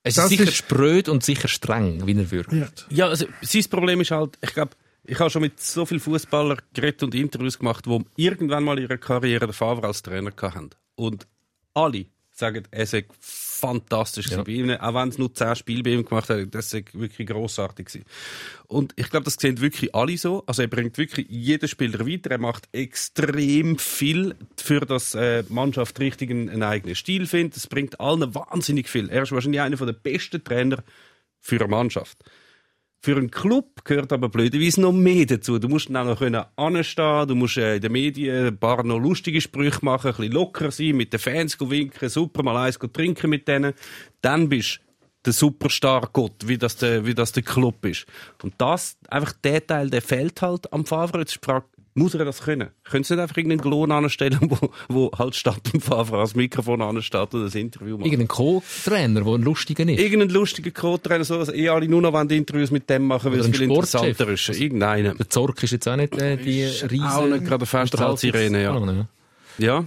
[0.03, 2.53] es ist sicher ist spröd und sicher streng, wie er wirkt.
[2.53, 6.01] Ja, ja also sein Problem ist halt, ich glaube, ich habe schon mit so vielen
[6.01, 10.33] Fußballern geredet und Interviews gemacht, die irgendwann mal in ihrer Karriere den Favre als Trainer
[10.41, 10.71] hatten.
[10.95, 11.27] Und
[11.75, 12.07] alle
[12.39, 14.43] sagen, er sei fantastisch ja.
[14.43, 17.27] bei ihm, auch wenn es nur zehn Spiele bei ihm gemacht hat, das sei wirklich
[17.27, 18.05] grossartig gewesen.
[18.67, 20.45] Und ich glaube, das sehen wirklich alle so.
[20.47, 25.99] Also er bringt wirklich jeden Spieler weiter, er macht extrem viel für dass äh, Mannschaft
[26.01, 27.57] richtig einen, einen eigenen Stil findet.
[27.57, 29.09] Es bringt allen wahnsinnig viel.
[29.09, 30.85] Er ist wahrscheinlich einer der besten Trainer
[31.41, 32.19] für eine Mannschaft.
[33.07, 35.61] Für einen Club gehört aber blöderweise noch mehr dazu.
[35.61, 38.99] Du musst dann auch noch anstehen, du musst äh, in den Medien ein paar noch
[38.99, 43.31] lustige Sprüche machen, ein bisschen locker sein, mit den Fans winken, super mal eins trinken
[43.31, 43.75] mit denen.
[44.23, 44.81] Dann bist
[45.25, 48.07] der Superstar-Gott, wie das der, wie das der Club ist.
[48.43, 51.21] Und das, einfach der Teil, der fehlt halt am Favre.
[51.21, 51.67] Jetzt ist die Frage,
[51.99, 52.69] Muss er das können?
[52.85, 56.83] Können Sie nicht einfach irgendeinen Klon anstellen, wo, wo halt statt dem Favre als Mikrofon
[56.83, 58.05] ansteht und ein Interview macht?
[58.05, 59.99] Irgendein Co-Trainer, der ein lustiger ist.
[59.99, 63.41] Irgendeinen lustigen Co-Trainer, so, dass eh alle nur noch Interviews mit dem machen, weil Oder
[63.41, 64.03] es ein viel Sportchef.
[64.03, 64.61] interessanter ist.
[64.61, 65.17] Irgendeinen.
[65.17, 67.03] Der Zorc ist jetzt auch nicht äh, die riesen...
[67.03, 69.07] auch nicht gerade eine Festhaltssirene, ja.
[69.57, 69.85] ja.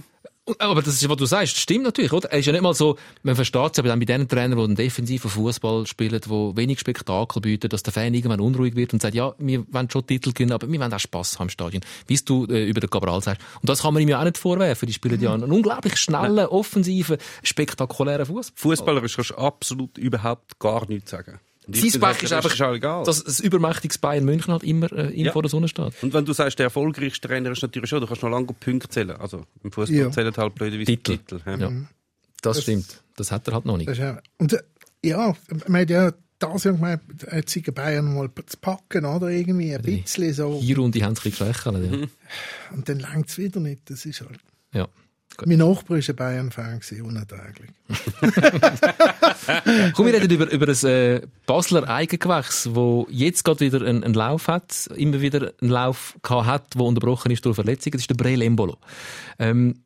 [0.58, 2.30] Aber das ist, was du sagst, stimmt natürlich, oder?
[2.30, 4.64] Er ist ja nicht mal so, man versteht es aber dann bei den Trainern, die
[4.64, 9.02] einen defensiven Fußball spielen, die wenig Spektakel bieten, dass der Fan irgendwann unruhig wird und
[9.02, 11.82] sagt, ja, wir wollen schon Titel gewinnen, aber wir wollen auch Spass haben im Stadion.
[12.06, 13.42] Wie es du äh, über den Cabral sagst.
[13.60, 14.86] Und das kann man ihm ja auch nicht vorwerfen.
[14.86, 18.54] Die spielen ja einen unglaublich schnellen, offensiven, spektakulären Fußball.
[18.56, 21.40] Fußballerisch kannst du absolut überhaupt gar nichts sagen.
[21.76, 23.04] Und Sein Pech ist das einfach, auch egal.
[23.04, 25.32] dass ein übermächtiges Bayern München halt immer äh, ihm Ja.
[25.32, 25.92] vor der Sonne steht.
[26.02, 28.88] Und wenn du sagst, der erfolgreichste Trainer ist natürlich schon, du kannst noch lange Punkte
[28.88, 29.10] zählen.
[29.12, 30.10] Also im Fußball Ja.
[30.10, 31.16] zählen halt blöderweise Titel.
[31.18, 31.40] Titel.
[31.46, 31.56] ja.
[31.58, 31.72] Ja.
[32.42, 33.02] Das, stimmt.
[33.16, 33.88] Das hat er halt noch nicht.
[33.88, 34.62] Das ist ja, und äh,
[35.04, 35.34] ja,
[35.68, 37.02] man hat ja das Jahr gemeint,
[37.32, 39.28] jetzt sind Bayern mal zu packen, oder?
[39.28, 40.58] Irgendwie ein bisschen so.
[40.60, 42.00] Hier Runde haben sie ein bisschen.
[42.00, 42.06] Ja.
[42.74, 43.82] Und dann langt es wieder nicht.
[43.90, 44.40] Das ist halt.
[44.72, 44.88] ja.
[45.46, 47.70] Mein Nachbar war ein Bayern-Fan, unerträglich.
[49.94, 54.14] Komm, wir reden über, über ein äh, Basler Eigengewächs, wo jetzt gerade wieder einen, einen
[54.14, 57.92] Lauf hat, immer wieder einen Lauf hat, der unterbrochen ist durch Verletzungen.
[57.92, 58.76] Das ist der Breel Embolo.
[59.38, 59.84] Ähm,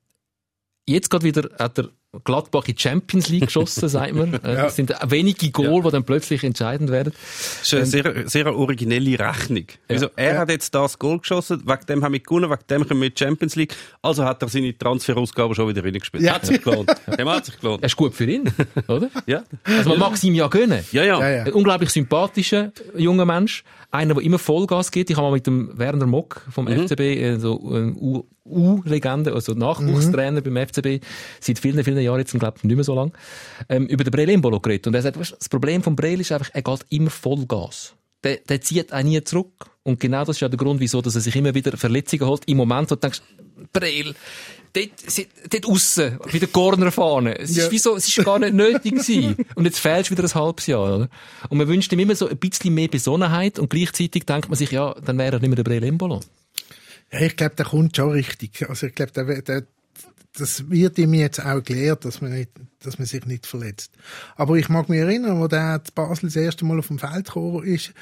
[0.86, 1.90] jetzt gerade wieder hat er
[2.22, 4.34] Gladbach in die Champions League geschossen, sagt man.
[4.44, 4.66] Äh, Ja.
[4.66, 7.12] Es sind wenige Goal, die dann plötzlich entscheidend werden.
[7.14, 9.64] Das ist eine sehr, sehr originelle Rechnung.
[9.88, 10.40] Also, er Ja.
[10.40, 13.14] hat jetzt das Goal geschossen, wegen dem haben wir gewonnen, wegen dem kommen wir in
[13.14, 13.74] die Champions League.
[14.02, 16.22] Also hat er seine Transferausgabe schon wieder reingespielt.
[16.22, 16.34] Ja.
[16.34, 16.90] Hat sich gelohnt.
[17.18, 17.82] Dem hat sich gelohnt.
[17.82, 18.50] Er ist gut für ihn,
[18.88, 19.08] oder?
[19.26, 19.42] Ja.
[19.64, 20.84] Also man mag es ihm ja gönnen.
[20.92, 21.20] Ja, ja.
[21.20, 21.42] Ja, ja.
[21.44, 23.64] Ein unglaublich sympathischer junger Mensch.
[23.90, 25.08] Einer, der immer Vollgas gibt.
[25.10, 29.52] Ich habe mal mit dem Werner Mock vom FCB, äh, so ein U- U-Legende, also
[29.54, 31.02] Nachwuchstrainer beim FCB,
[31.40, 33.12] seit vielen, vielen Jahren, jetzt glaube ich nicht mehr so lang,
[33.68, 34.86] ähm, über den Breel Embolo geredet.
[34.86, 37.94] Und er sagt, weißt, das Problem von Breel ist einfach, er geht immer Vollgas.
[38.22, 39.66] Der, der zieht auch nie zurück.
[39.82, 42.42] Und genau das ist ja der Grund, wieso dass er sich immer wieder Verletzungen holt.
[42.46, 43.20] Im Moment, wo du denkst,
[43.72, 44.14] Breel,
[44.72, 44.90] dort,
[45.50, 47.38] dort aussen, bei der Cornerfahne.
[47.38, 47.64] Es Ja.
[47.64, 49.36] ist wie so, es ist gar nicht nötig gewesen.
[49.54, 51.08] Und jetzt fehlst du wieder ein halbes Jahr, oder?
[51.50, 54.70] Und man wünscht ihm immer so ein bisschen mehr Besonnenheit und gleichzeitig denkt man sich,
[54.70, 56.20] ja, dann wäre er nicht mehr der Breel Embolo.
[57.12, 58.68] Ja, ich glaube, der kommt schon richtig.
[58.68, 59.66] Also ich glaube, der, der,
[60.36, 63.92] das wird ihm jetzt auch gelehrt, dass man, nicht, dass man sich nicht verletzt.
[64.36, 67.64] Aber ich mag mich erinnern, wo der Basel das erste Mal auf dem Feld gekommen
[67.64, 67.92] ist,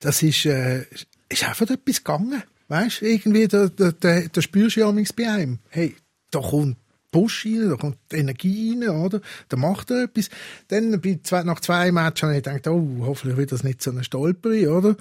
[0.00, 0.84] das ist, äh,
[1.28, 2.42] ist einfach etwas gegangen.
[2.68, 5.58] Weißt irgendwie, da, da, da, da spürst du ja bei einem.
[5.68, 5.94] Hey,
[6.30, 6.78] da kommt
[7.14, 9.20] Rein, da kommt Energie rein, oder?
[9.48, 10.30] Da macht er etwas.
[10.68, 14.04] Dann zwei, nach zwei Matches habe ich gedacht, oh, hoffentlich wird das nicht so eine
[14.04, 14.96] Stolperi, oder?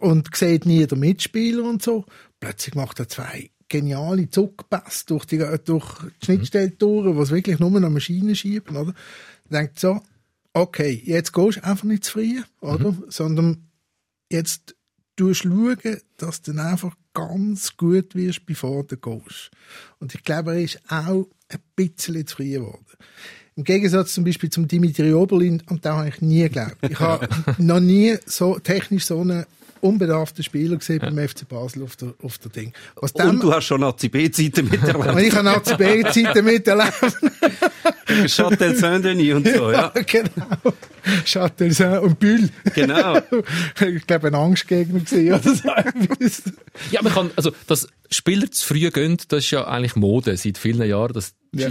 [0.00, 2.04] Und sieht nie den Mitspieler und so.
[2.40, 7.70] Plötzlich macht er zwei geniale Zuckpass durch die, durch die Schnittstelle durch, was wirklich nur
[7.80, 8.94] noch Maschinen schieben, oder?
[9.50, 10.00] Denkt so,
[10.52, 12.94] okay, jetzt gehst du einfach nicht zu früh, oder?
[13.08, 13.68] Sondern
[14.30, 14.76] jetzt
[15.16, 15.78] tust schauen,
[16.16, 19.50] dass du dann einfach ganz gut wirst, bevor du gehst.
[19.98, 22.84] Und ich glaube, er ist auch ein bisschen zu früh geworden.
[23.56, 26.76] Im Gegensatz zum Beispiel zum Dimitri Oberlin, und da habe ich nie geglaubt.
[26.88, 27.28] Ich habe
[27.58, 29.46] noch nie so technisch so einen
[29.84, 32.72] unbedarften Spieler gesehen beim FC Basel auf der, auf der Ding.
[32.96, 35.20] Was dem, Und du hast schon ACB-Zeiten und miterlebt.
[35.20, 36.92] ich habe ACB-Zeiten miterlebt.
[38.26, 39.88] Châtel Saint-Denis und so, ja.
[40.06, 40.74] genau.
[41.24, 42.48] Châtelsaint und Bulle.
[42.74, 43.18] Genau.
[43.80, 46.50] ich glaube, ein Angstgegner gewesen, oder so.
[46.90, 50.58] Ja, man kann, also, dass Spieler zu früh gehen, das ist ja eigentlich Mode seit
[50.58, 51.70] vielen Jahren, dass Ja.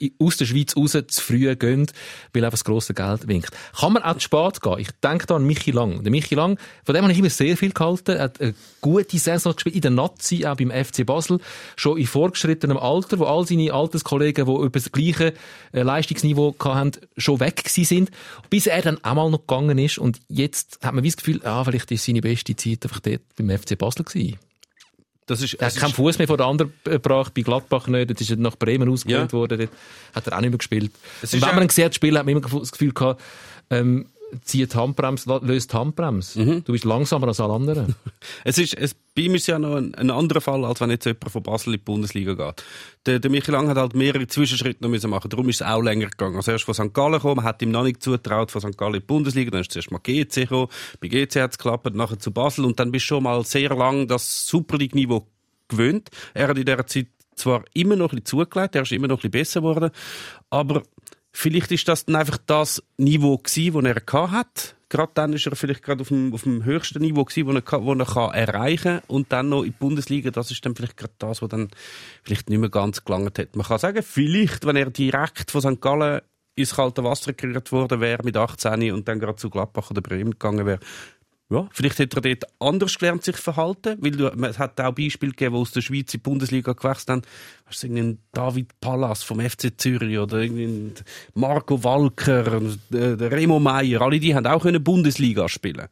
[0.00, 1.86] I- aus der Schweiz raus zu früh gehen,
[2.32, 3.50] weil einfach das grosse Geld winkt.
[3.78, 4.78] Kann man auch zu spät gehen?
[4.78, 6.02] Ich denke da an Michi Lang.
[6.02, 8.12] Der Michi Lang, von dem habe ich immer sehr viel gehalten.
[8.16, 11.38] Er hat eine gute Saison gespielt in der Nazi, auch beim FC Basel,
[11.76, 15.34] schon in vorgeschrittenem Alter, wo all seine Alterskollegen, die über das gleiche
[15.72, 18.10] äh, Leistungsniveau hatten, schon weg sind,
[18.50, 21.40] bis er dann auch mal noch gegangen ist und jetzt hat man wie das Gefühl,
[21.44, 24.38] ah, vielleicht ist seine beste Zeit einfach dort beim FC Basel gewesen.
[25.26, 28.10] Das ist, Er hat keinen Fuß mehr von der anderen gebracht, bei Gladbach nicht.
[28.10, 29.38] Jetzt ist er nach Bremen ausgewählt Ja.
[29.38, 29.58] worden.
[29.58, 29.70] Dort
[30.14, 30.92] hat er auch nicht mehr gespielt.
[31.22, 33.22] Es Und wenn man ihn gesehen hat, spielen, hat man immer das Gefühl gehabt,
[33.70, 34.06] ähm,
[34.42, 36.40] zieht die Handbremse, löst die Handbremse.
[36.40, 36.64] Mhm.
[36.64, 37.94] Du bist langsamer als alle anderen.
[38.44, 41.04] es ist, es, bei ihm ist ja noch ein, ein anderer Fall, als wenn jetzt
[41.04, 42.64] jemand von Basel in die Bundesliga geht.
[43.06, 45.28] Der, der Michi Lang hat halt mehrere Zwischenschritte noch müssen machen.
[45.28, 46.36] Darum ist es auch länger gegangen.
[46.36, 46.92] Also er ist von St.
[46.92, 48.76] Gallen gekommen, man hat ihm noch nicht zutraut von St.
[48.76, 50.68] Gallen in die Bundesliga, dann ist zuerst mal GC gekommen,
[51.00, 53.74] bei GC hat es geklappt, nachher zu Basel und dann bist du schon mal sehr
[53.74, 55.26] lang das Super League-Niveau
[55.68, 56.10] gewöhnt.
[56.32, 59.18] Er hat in dieser Zeit zwar immer noch ein bisschen zugelegt, er ist immer noch
[59.18, 59.90] ein bisschen besser geworden,
[60.50, 60.82] aber
[61.34, 64.76] vielleicht ist das dann einfach das Niveau gewesen, das er hat.
[64.88, 67.62] Gerade dann ist er vielleicht gerade auf dem, auf dem höchsten Niveau gewesen, wo er,
[67.62, 70.96] kann- wo er kann erreichen und dann noch in die Bundesliga, das ist dann vielleicht
[70.96, 71.68] gerade das, was dann
[72.22, 73.56] vielleicht nicht mehr ganz gelangt hat.
[73.56, 75.80] Man kann sagen, vielleicht, wenn er direkt von St.
[75.80, 76.20] Gallen
[76.56, 80.30] ins kalte Wasser gerührt worden wäre mit 18 und dann gerade zu Gladbach oder Bremen
[80.30, 80.78] gegangen wäre,
[81.50, 84.94] Ja, vielleicht hätte er dort anders gelernt, sich zu verhalten, weil du, man hat auch
[84.94, 87.22] Beispiele gegeben, die aus der Schweiz in die Bundesliga gewechselt haben.
[87.66, 90.94] Hast du irgendeinen David Pallas vom FC Zürich oder irgendeinen
[91.34, 95.88] Marco Walker, der der Remo Meier, alle die haben auch Bundesliga spielen.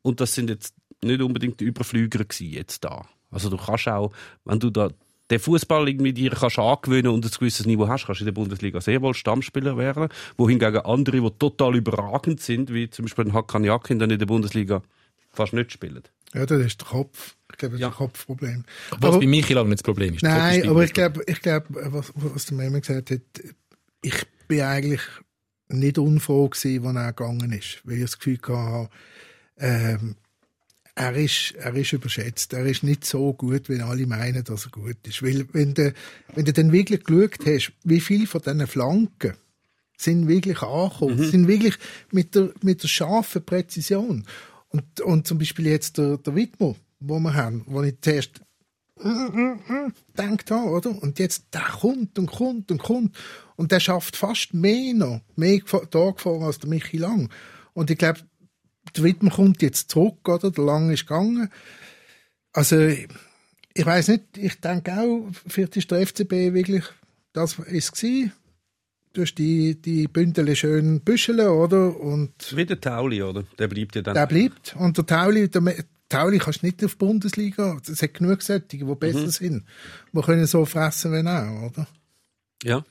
[0.00, 3.06] Und das sind jetzt nicht unbedingt die Überflüger gewesen jetzt da.
[3.30, 4.12] Also du kannst auch,
[4.44, 4.88] wenn du da
[5.30, 8.32] den Fußball irgendwie dir kannst angewöhnen und ein gewisses Niveau hast, kannst du in der
[8.32, 13.32] Bundesliga sehr wohl Stammspieler werden, wohingegen andere, die total überragend sind, wie zum Beispiel ein
[13.32, 14.82] Hakan Yakin, dann in der Bundesliga
[15.32, 16.02] fast nicht spielen.
[16.34, 17.34] Ja, das ist der Kopf.
[17.50, 17.88] Ich glaube, das Ja.
[17.88, 18.64] ist ein Kopfproblem.
[18.90, 20.22] Was Aber- bei Michi nicht das Problem ist.
[20.22, 23.20] Nein, aber ich glaube, ich glaube, was, was der Memo gesagt hat,
[24.02, 25.00] ich bin eigentlich
[25.68, 28.88] nicht unfroh gewesen, wann er gegangen ist, weil ich das Gefühl hatte,
[29.58, 30.16] ähm,
[30.96, 32.54] er ist, er ist überschätzt.
[32.54, 35.22] Er ist nicht so gut, wie alle meinen, dass er gut ist.
[35.22, 35.92] Weil, wenn du,
[36.34, 39.34] wenn du dann wirklich geschaut hast, wie viele von diesen Flanken
[39.98, 41.76] sind wirklich angekommen, sind wirklich
[42.10, 44.24] mit der, mit der scharfen Präzision.
[44.70, 48.40] Und, und zum Beispiel jetzt der, der Widmer, wo wir haben, wo ich zuerst
[50.18, 51.02] denkt habe, oder?
[51.02, 53.14] Und jetzt, der kommt und kommt und kommt.
[53.56, 57.28] Und der schafft fast mehr noch, mehr da gefahren als der Michi Lang.
[57.74, 58.20] Und ich glaube,
[58.96, 60.50] der Wittmann kommt jetzt zurück, oder?
[60.50, 61.50] Der Lang ist gegangen.
[62.52, 63.06] Also, ich,
[63.86, 66.84] weiß nicht, ich denke auch, vielleicht ist der FCB wirklich,
[67.32, 68.32] das ist gewesen.
[69.12, 71.98] Du hast die, die Bündel schön büscheln, oder?
[71.98, 73.44] Und Wie der Tauli, oder?
[73.58, 74.14] Der bleibt ja dann.
[74.14, 74.76] der bleibt.
[74.78, 75.62] Und der Tauli, der
[76.08, 77.78] Tauli kannst du nicht auf die Bundesliga.
[77.90, 79.30] Es hat genug solche, die besser Mhm.
[79.30, 79.64] sind.
[80.12, 81.86] Die können so fressen wie er, oder?
[82.62, 82.84] ja.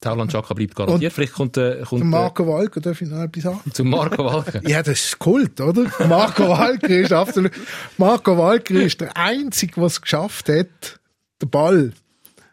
[0.00, 1.12] Tauland Chaka bleibt garantiert.
[1.12, 3.60] Vielleicht kommt, äh, kommt Der äh, Marco Walker, darf ich noch etwas sagen?
[3.72, 4.60] zu Marco Walker.
[4.68, 5.90] Ja, das ist Kult, oder?
[6.06, 7.52] Marco Walker ist absolut,
[7.96, 11.00] Marco Walker ist der Einzige, der es geschafft hat,
[11.40, 11.92] den Ball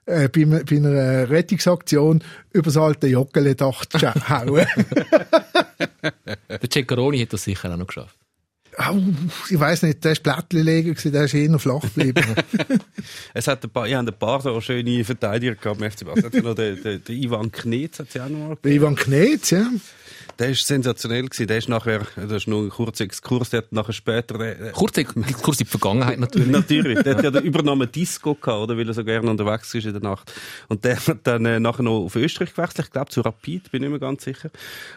[0.06, 4.66] äh, bei, bei einer Rettungsaktion übers alte Joggeli-Dach zu hauen.
[6.50, 8.18] Der Ceccaroni hat das sicher auch noch geschafft.
[8.78, 9.00] Au,
[9.50, 12.24] ich weiß nicht, der ist Blättchenleger gewesen, der ist eher flach geblieben.
[13.34, 16.20] Es hat ein paar, ich habe ein paar so schöne Verteidiger gehabt im FC Basel.
[16.20, 18.72] Es hat ja noch den, den, den Ivan Knetz, hat sie auch noch mal Der
[18.72, 19.68] Ivan Knetz, ja.
[20.40, 21.48] Der ist sensationell gewesen.
[21.48, 24.72] Der ist nachher, das ist nur ein kurzer Exkurs, der hat nachher später, der, der
[24.72, 24.94] Kurz,
[25.42, 26.48] kurz in die Vergangenheit natürlich.
[26.52, 27.04] Natürlich.
[27.04, 28.78] Der hat ja den Übernamen Disco gehabt, oder?
[28.78, 30.34] Weil er so gerne unterwegs ist in der Nacht.
[30.70, 32.88] Und der hat dann äh, nachher noch auf Österreich gewechselt.
[32.88, 34.50] Ich glaube, zu Rapid, bin nicht mehr ganz sicher.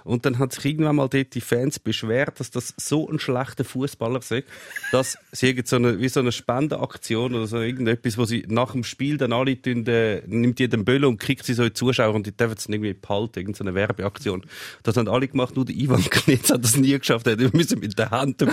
[0.04, 3.64] Und dann hat sich irgendwann mal dort die Fans beschwert, dass das so ein schlechter
[3.64, 4.44] Fußballer sei,
[4.92, 8.72] dass sie irgend so eine, wie so eine Spendenaktion oder so irgendetwas, wo sie nach
[8.72, 11.74] dem Spiel dann alle tun, äh, nimmt jeden Böller und kriegt sie so in die
[11.74, 14.44] Zuschauer und die dürfen es irgendwie behalten, irgendeine Werbeaktion.
[14.82, 17.26] Das haben alle gemacht, nur der Ivan Knetz hat das nie geschafft.
[17.26, 18.42] Er hätte müssen mit der Hand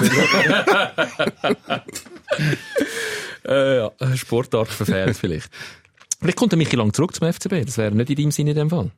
[3.45, 5.49] Äh, ja, Sportart Fans vielleicht.
[6.19, 7.65] Vielleicht kommt der Michi lang zurück zum FCB.
[7.65, 8.91] Das wäre nicht in deinem Sinne in dem Fall.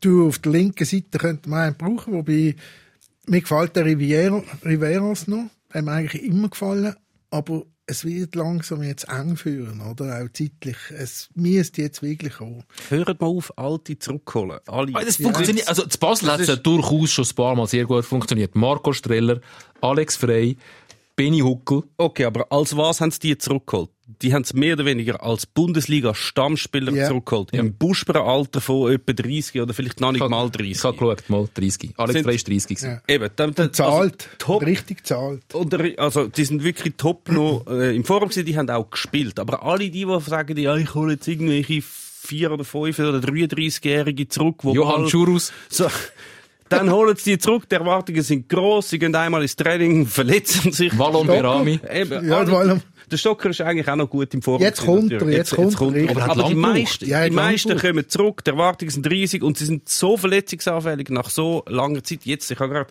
[0.00, 2.54] Du, auf der linken Seite könnte man einen brauchen, wobei
[3.26, 5.46] mir gefällt der Riviera, Riveras noch.
[5.72, 6.94] Der hat mir eigentlich immer gefallen,
[7.30, 10.20] aber es wird langsam jetzt eng führen, oder?
[10.22, 10.76] Auch zeitlich.
[10.90, 12.64] Es müsste jetzt wirklich kommen.
[12.88, 14.58] Hört mal auf, Alte zurückholen.
[14.66, 14.92] Alle.
[14.94, 15.68] Ah, Das funktioniert.
[15.68, 18.56] Also, zu Basel hat es ja durchaus schon ein paar Mal sehr gut funktioniert.
[18.56, 19.40] Marco Streller,
[19.80, 20.56] Alex Frey,
[21.16, 21.82] Benny Huckel.
[21.96, 23.90] Okay, aber als was haben sie die zurückgeholt?
[24.22, 27.08] Die haben es mehr oder weniger als Bundesliga-Stammspieler Ja.
[27.08, 27.52] zurückgeholt.
[27.52, 30.70] Im buschbaren Alter von etwa 30 oder vielleicht noch nicht mal 30.
[30.72, 31.94] Ich habe geschaut, mal 30.
[31.96, 33.00] Alex Frey ist 30 gewesen.
[33.08, 33.14] Ja.
[33.14, 34.28] Eben, dann, dann, Zahlt.
[34.28, 34.62] Also, top.
[34.62, 35.54] Richtig zahlt.
[35.54, 39.40] Oder, also, die sind wirklich top noch äh, im Forum gewesen, die haben auch gespielt.
[39.40, 44.28] Aber alle die, die sagen, ja, ich hole jetzt irgendwelche vier oder fünf oder 33-Jährige
[44.28, 45.52] zurück, wo Johann Schurus.
[45.68, 45.86] So,
[46.68, 50.72] dann holen sie die zurück, die Erwartungen sind gross, sie gehen einmal ins Training, verletzen
[50.72, 50.96] sich.
[50.98, 51.80] Wallon Berami.
[51.92, 52.82] Eben, Ja, alle- Wallon.
[53.08, 54.60] Der Stocker ist eigentlich auch noch gut im Forum.
[54.60, 55.36] Jetzt kommt er, natürlich.
[55.36, 56.10] jetzt kommt er.
[56.10, 59.44] Aber er hat Aber die meisten, Ja, die meisten kommen zurück, die Erwartungen sind riesig
[59.44, 62.24] und sie sind so verletzungsanfällig nach so langer Zeit.
[62.24, 62.90] Jetzt, ich habe gerade,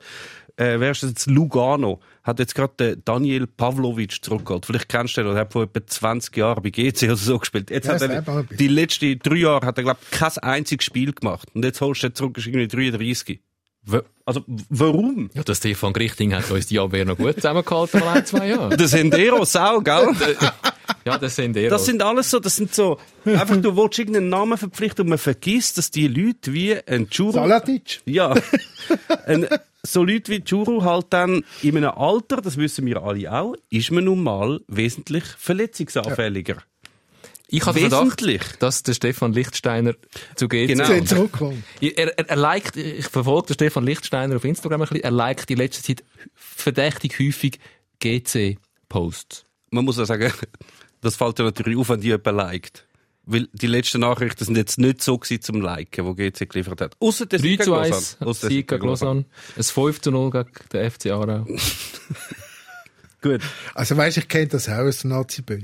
[0.55, 1.25] äh, wer ist das jetzt?
[1.29, 4.65] Lugano hat jetzt gerade den Daniel Pavlovic zurückgeholt.
[4.65, 7.69] Vielleicht kennst du den, er hat vor etwa 20 Jahren bei GC oder so gespielt.
[7.69, 11.11] Jetzt Ja, hat er, die letzten drei Jahre hat er, glaube ich, kein einziges Spiel
[11.11, 11.49] gemacht.
[11.53, 13.41] Und jetzt holst du ihn zurück, ist irgendwie 33.
[14.25, 15.29] Also, warum?
[15.33, 18.75] Ja, der Stefan Grichting hat uns die Abwehr noch gut zusammengehalten vor ein, zwei Jahren.
[18.75, 20.07] Der Senderos auch, gell?
[21.05, 21.67] Ja, das sind die.
[21.67, 25.19] Das sind alles so, das sind so, einfach du willst irgendeinen Namen verpflichten und man
[25.19, 28.01] vergisst, dass die Leute wie ein Churu, Salatic.
[28.05, 28.33] ja,
[29.25, 29.47] ein,
[29.83, 33.91] so Leute wie Churu halt dann in einem Alter, das wissen wir alle auch, ist
[33.91, 36.57] man nun mal wesentlich verletzungsanfälliger.
[37.57, 38.21] Ich habe Verdacht,
[38.59, 39.93] dass der Stefan Lichtsteiner
[40.35, 41.59] zu GC Genau.
[41.81, 45.49] Er, er, er liked, ich verfolge den Stefan Lichtsteiner auf Instagram ein bisschen, er liked
[45.49, 46.03] in letzter Zeit
[46.33, 47.59] verdächtig häufig
[47.99, 49.45] GC-Posts.
[49.71, 50.31] Man muss auch sagen,
[51.01, 52.85] das fällt ja natürlich auf, wenn die jemand liked.
[53.27, 56.95] Weil die letzten Nachrichten sind jetzt nicht so gewesen zum Liken, wo GC geliefert hat.
[56.99, 58.29] Ausser der 3 Sieg zu gegen 1 Lausanne.
[58.29, 59.25] Ausser Sieg gegen Lausanne.
[59.57, 61.47] Ein 5 zu 0 gegen den FC Aarau.
[63.21, 63.41] Gut.
[63.73, 65.61] Also weisst, ich kenne das auch aus der Nazi-B.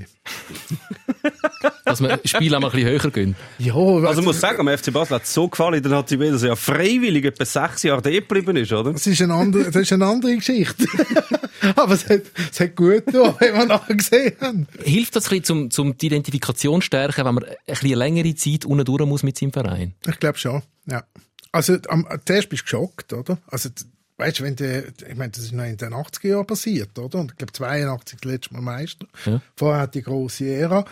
[1.92, 3.36] Dass man Spiel auch mal ein bisschen höher gehen.
[3.58, 6.30] Ja, Also ich muss sagen, am FC Basel hat es so gefallen in der HCB,
[6.30, 8.92] dass er ja freiwillig etwa sechs Jahre da geblieben ist, oder?
[8.92, 10.86] Das ist eine andere, das ist eine andere Geschichte.
[11.76, 14.66] Aber es hat, es hat gut getan, wenn wir nachher gesehen haben.
[14.82, 18.34] Hilft das ein bisschen, zum, zum die Identifikation stärken, wenn man ein bisschen eine längere
[18.34, 19.94] Zeit unten durch muss mit seinem Verein?
[20.06, 21.04] Ich glaube schon, ja.
[21.52, 23.38] Also, am, zuerst bist du geschockt, oder?
[23.46, 23.68] Also,
[24.16, 27.18] weißt du, wenn der, ich meine, das ist noch in den 80er Jahren passiert, oder?
[27.18, 29.06] Und ich glaube, 82 das letzte Mal Meister.
[29.26, 29.40] Ja.
[29.56, 30.84] Vorher hat die grosse Ära.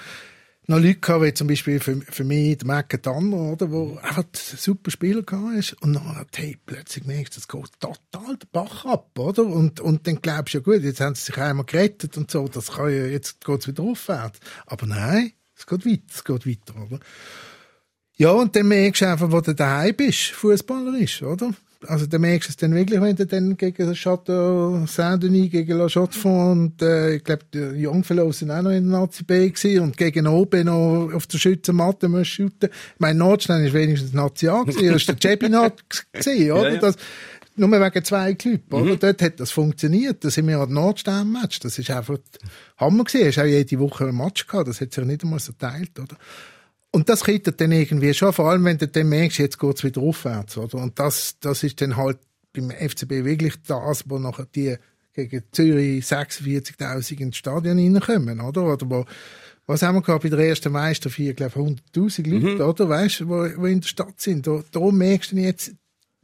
[0.70, 3.72] Noch Leute gehabt, wie zum Beispiel für, für mich der Macke Tanner, oder?
[3.72, 5.72] Wo einfach ein super Spieler gehabt ist.
[5.82, 9.44] Und dann hat, hey, plötzlich merkst du, das geht total den Bach ab, oder?
[9.46, 12.46] Und, und dann glaubst du, ja gut, jetzt haben sie sich einmal gerettet und so,
[12.46, 14.38] das kann ja, jetzt geht's wieder aufwärts.
[14.64, 17.00] Aber nein, es geht weiter, es geht weiter, oder?
[18.16, 21.52] Ja, und dann merkst du einfach, wo du daheim bist, fußballerisch, oder?
[21.86, 25.88] Also, dann merkst du es dann wirklich, wenn du dann gegen Chateau Saint-Denis, gegen La
[25.88, 29.80] Chaux-de-Fonds und, äh, ich glaube, die Jungfellows sind auch noch in der Nazi B gewesen
[29.80, 32.68] und gegen oben noch auf der Schützenmatte musst shooten.
[32.70, 36.68] Ich meine, Nordstein ist wenigstens Nazi A gewesen, das war der Jebinat gewesen, oder?
[36.68, 36.80] Ja, ja.
[36.80, 36.96] Das,
[37.56, 38.96] nur wegen zwei Clubs, oder?
[38.96, 40.24] Dort hat das funktioniert.
[40.24, 41.60] Da sind wir an Nordstern-Match.
[41.60, 42.18] Das ist einfach
[42.78, 43.26] Hammer gewesen.
[43.26, 44.68] Hast auch jede Woche ein Match gehabt.
[44.68, 46.16] Das hat sich nicht einmal so teilt, oder?
[46.92, 50.00] Und das kittet dann irgendwie schon, vor allem wenn du dann merkst, jetzt geht's wieder
[50.00, 50.78] aufwärts, oder?
[50.78, 52.18] Und das, das ist dann halt
[52.52, 54.76] beim FCB wirklich das, wo nachher die
[55.12, 58.64] gegen Zürich 46.000 ins Stadion reinkommen, oder?
[58.64, 59.04] Oder wo,
[59.66, 61.10] was haben wir gehabt bei der ersten Meister?
[61.10, 62.88] Vier, glaube ich, 100.000 Leute, oder?
[62.88, 64.46] Weißt du, wo, wo in der Stadt sind.
[64.46, 65.72] Da, da merkst du jetzt,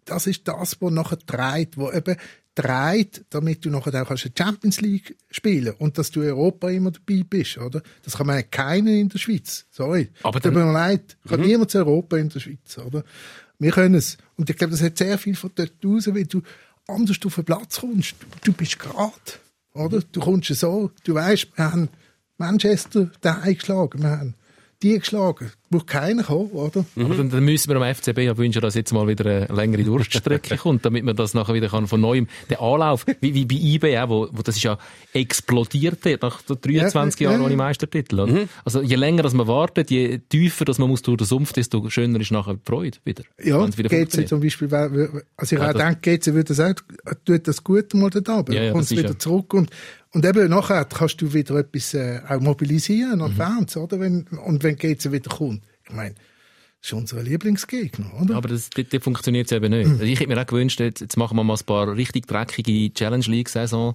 [0.04, 2.16] das ist das, was nachher treibt, wo eben
[2.56, 7.22] treibt, damit du nachher auch kannst Champions League spielen und dass du Europa immer dabei
[7.28, 7.82] bist, oder?
[8.02, 9.66] Das kann man keinen in der Schweiz.
[9.70, 10.08] Sorry.
[10.24, 11.16] Aber Tut dann- mir leid.
[11.28, 13.04] Kann niemand zu Europa in der Schweiz, oder?
[13.58, 14.16] Wir können es.
[14.36, 16.42] Und ich glaube, das hat sehr viel von dort raus, weil du
[16.88, 18.14] anders auf den Platz kommst.
[18.20, 19.12] Du, du bist gerade,
[19.74, 20.00] oder?
[20.12, 21.88] Du kommst so, du weißt, wir haben
[22.38, 24.34] Manchester daheim geschlagen, wir haben
[24.82, 25.50] die geschlagen.
[25.68, 26.84] Muss keiner kommen, oder?
[26.96, 29.82] Aber dann, dann müssen wir am FCB ja wünschen, dass jetzt mal wieder eine längere
[29.82, 33.56] Durststrecke kommt, damit man das nachher wieder kann von neuem, der Anlauf, wie, wie bei
[33.56, 34.78] IB auch, wo, wo das ist ja
[35.12, 37.46] explodiert nach so 23 Ja, ja, Jahren ja.
[37.46, 38.20] ohne Meistertitel.
[38.20, 38.46] Oder?
[38.64, 41.88] Also je länger dass man wartet, je tiefer dass man muss durch den Sumpf, desto
[41.90, 43.24] schöner ist nachher die Freude wieder.
[43.42, 46.74] Ja, wieder GC zum Beispiel, also ich Ja, auch denke, GC würde das auch,
[47.24, 49.70] tut das gut mal runter, Ja, ja, kommt wieder ja- zurück und,
[50.16, 53.22] und eben nachher kannst du wieder etwas äh, auch mobilisieren Mhm.
[53.24, 54.00] an Fans, oder?
[54.00, 55.62] Wenn, und wenn GC wieder kommt.
[55.86, 56.14] Ich meine,
[56.80, 58.36] das ist unser Lieblingsgegner, oder?
[58.36, 59.90] Aber das, dort, dort funktioniert eben nicht.
[59.90, 62.94] Also ich hätte mir auch gewünscht, jetzt, jetzt machen wir mal ein paar richtig dreckige
[62.94, 63.94] Challenge League-Saison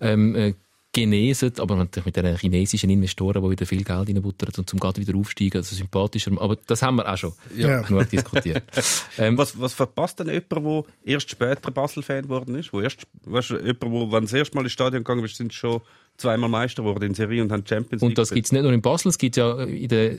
[0.00, 0.54] ähm, äh,
[0.92, 5.00] genesen, aber natürlich mit den chinesischen Investoren, die wieder viel Geld reinbuttern und zum gerade
[5.00, 6.32] wieder aufsteigen, also sympathischer.
[6.40, 7.82] Aber das haben wir auch schon Ja.
[7.82, 8.62] genug diskutiert.
[9.18, 10.84] ähm, Was, was verpasst denn jemand, der
[11.14, 12.72] erst später Basel-Fan geworden ist?
[12.72, 15.52] Wo erst, weißt du, jemand, wo, wenn das erste Mal ins Stadion gegangen ist, sind
[15.52, 15.80] sie schon
[16.16, 18.36] zweimal Meister geworden in Serie und haben Champions League und das gespielt.
[18.44, 20.16] gibt's nicht nur in Basel, es gibt ja in der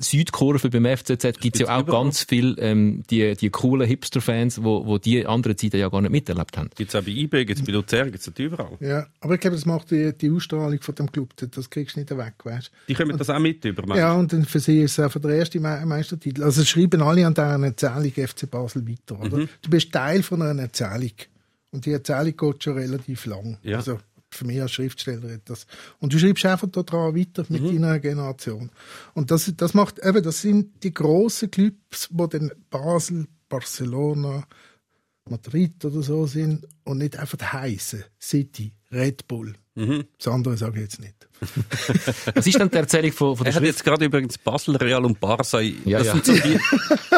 [0.00, 2.04] Südkurve beim FCZ gibt's ja auch überall.
[2.04, 6.10] ganz viel ähm, die, die coolen Hipster-Fans, wo, wo die andere Zeiten ja gar nicht
[6.10, 6.70] miterlebt haben.
[6.76, 8.76] Gibt's auch bei IB, gibt's bei Luzern, gibt's das überall.
[8.80, 12.00] ja, aber ich glaube, das macht die, die Ausstrahlung von dem Club, das- kriegst du
[12.00, 13.82] nicht weg, weißt Die kommen das auch mit über.
[13.82, 13.98] meinst du?
[14.00, 16.42] Ja, und dann für sie ist es einfach der erste Me Meistertitel.
[16.42, 19.36] Also schreiben alle an dieser Erzählung FC Basel weiter, oder?
[19.38, 19.48] Mhm.
[19.62, 21.12] Du bist Teil von einer Erzählung.
[21.70, 23.56] Und die Erzählung geht schon relativ lang.
[23.62, 23.78] Ja.
[23.78, 23.98] Also
[24.34, 25.66] für mich als Schriftsteller hat das.
[25.98, 27.74] Und du schreibst einfach da dran weiter mit Mhm.
[27.82, 28.70] deiner Generation.
[29.14, 34.46] Und das, das macht eben, das sind die grossen Clubs, wo dann Basel, Barcelona,
[35.28, 39.54] Madrid oder so sind und nicht einfach die heiße City, Red Bull.
[39.74, 40.04] Mhm.
[40.18, 41.14] Das andere sage ich jetzt nicht.
[42.34, 43.74] Was ist denn die Erzählung von, von der Er hat Schrift?
[43.78, 45.60] jetzt gerade übrigens Basel, Real und Barca.
[45.60, 46.12] Ja, das ja.
[46.12, 46.58] sind so die,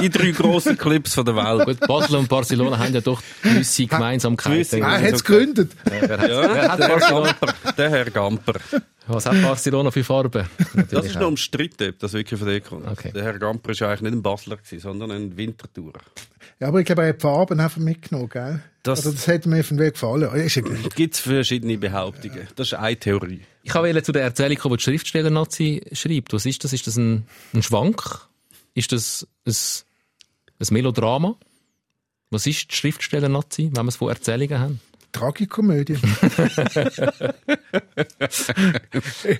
[0.00, 1.66] die drei grossen Clubs von der Welt.
[1.66, 4.54] Gut, Basel und Barcelona haben ja doch gewisse Gemeinsamkeiten.
[4.54, 5.72] gewisse- Er Ah, hat es gegründet.
[5.84, 7.32] Wer hat, Ja, wer hat der, Herr Barcelona?
[7.32, 8.54] Gamper, der Herr Gamper.
[9.06, 10.46] Was hat Barcelona für Farben?
[10.90, 12.86] Das ist noch umstritten, ob das wirklich von dir kommt.
[12.86, 13.12] Okay.
[13.12, 16.00] Der Herr Gamper war eigentlich nicht ein Basler, sondern ein Wintertourer.
[16.60, 18.62] Ja, aber ich glaube, er hat die Farben einfach mitgenommen, gell?
[18.82, 20.22] Das- Oder das hat mir irgendwie gefallen.
[20.22, 20.76] Ja, Ist egal.
[20.94, 22.48] Gibt es verschiedene Behauptungen.
[22.56, 23.40] Das ist eine Theorie.
[23.62, 26.32] Ich wollte zu der Erzählung kommen, die die Schriftsteller-Nazi schreibt.
[26.32, 26.72] Was ist das?
[26.72, 28.02] Ist das ein, ein Schwank?
[28.74, 29.54] Ist das ein,
[30.60, 31.36] ein Melodrama?
[32.30, 34.80] Was ist die Schriftsteller-Nazi, wenn wir es von Erzählungen haben?
[35.14, 35.96] Tragikomödie.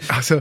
[0.09, 0.41] also,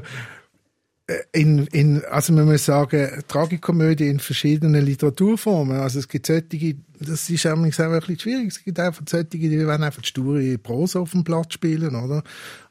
[1.07, 5.77] äh, in, in, also man muss sagen, Tragikomödie in verschiedenen Literaturformen.
[5.77, 8.47] Also es gibt solche, das ist auch ein bisschen schwierig.
[8.47, 12.23] Es gibt einfach solche, die wollen einfach sture Prosa auf dem Platz spielen, oder?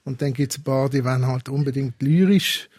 [0.05, 2.71] Und dann gibt es ein paar, die wollen halt unbedingt lyrisch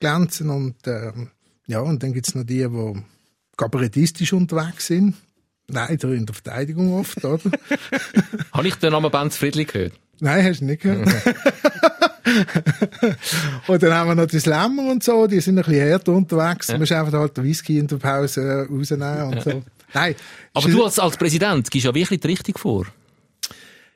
[0.00, 1.30] glänzen und ähm,
[1.66, 3.02] Ja, und dann gibt's noch die, die
[3.56, 5.14] kabarettistisch unterwegs sind.
[5.68, 7.50] Leider in der Verteidigung oft, oder?
[8.52, 9.94] Habe ich den Namen Benz Friedli gehört?
[10.20, 11.08] Nein, hast du nicht gehört.
[13.66, 16.68] und dann haben wir noch die Slammer und so, die sind ein bisschen härter unterwegs.
[16.68, 16.74] Ja.
[16.74, 19.62] Du musst einfach halt den Whisky in der Pause rausnehmen und so.
[19.92, 20.14] Nein.
[20.52, 22.86] Aber du als, als Präsident gehst ja wirklich die Richtung vor.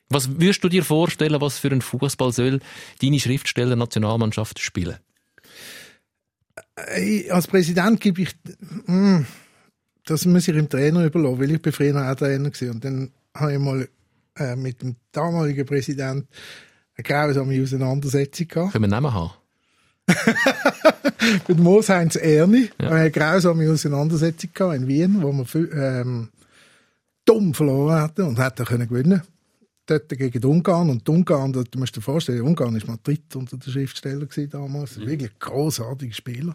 [0.09, 2.61] Was würdest du dir vorstellen, was für ein Fußball soll
[3.03, 4.97] deine Schriftsteller Nationalmannschaft spielen?
[6.97, 8.31] Ich, als Präsident gebe ich,
[8.87, 9.27] mh,
[10.09, 12.71] das muss ich dem Trainer überlassen, weil ich bin früher auch Trainer gewesen.
[12.71, 13.89] Und dann habe ich mal
[14.37, 16.29] äh, mit dem damaligen Präsidenten
[16.97, 18.73] eine grausame Auseinandersetzung gehabt.
[18.73, 19.33] Können wir Namen haben?
[21.49, 22.71] mit Mos-Heinz Erni.
[22.81, 22.91] Ja.
[22.91, 26.29] eine grausame Auseinandersetzung gehabt in Wien, wo wir ähm,
[27.25, 29.23] dumm verloren hatten und hätten können gewinnen
[29.89, 30.91] dort gegen Ungarn.
[30.91, 34.97] Und Ungarn, du musst dir vorstellen, Ungarn war Madrid unter den Schriftstellern damals.
[34.97, 35.07] Mhm.
[35.07, 36.55] Wirklich großartige Spieler.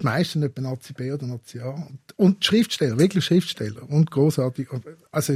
[0.00, 1.88] Die meisten nicht bei Nazi B oder Nazi A.
[2.16, 3.88] Und, Schriftsteller, wirklich Schriftsteller.
[3.88, 4.68] Und großartig.
[5.10, 5.34] Also,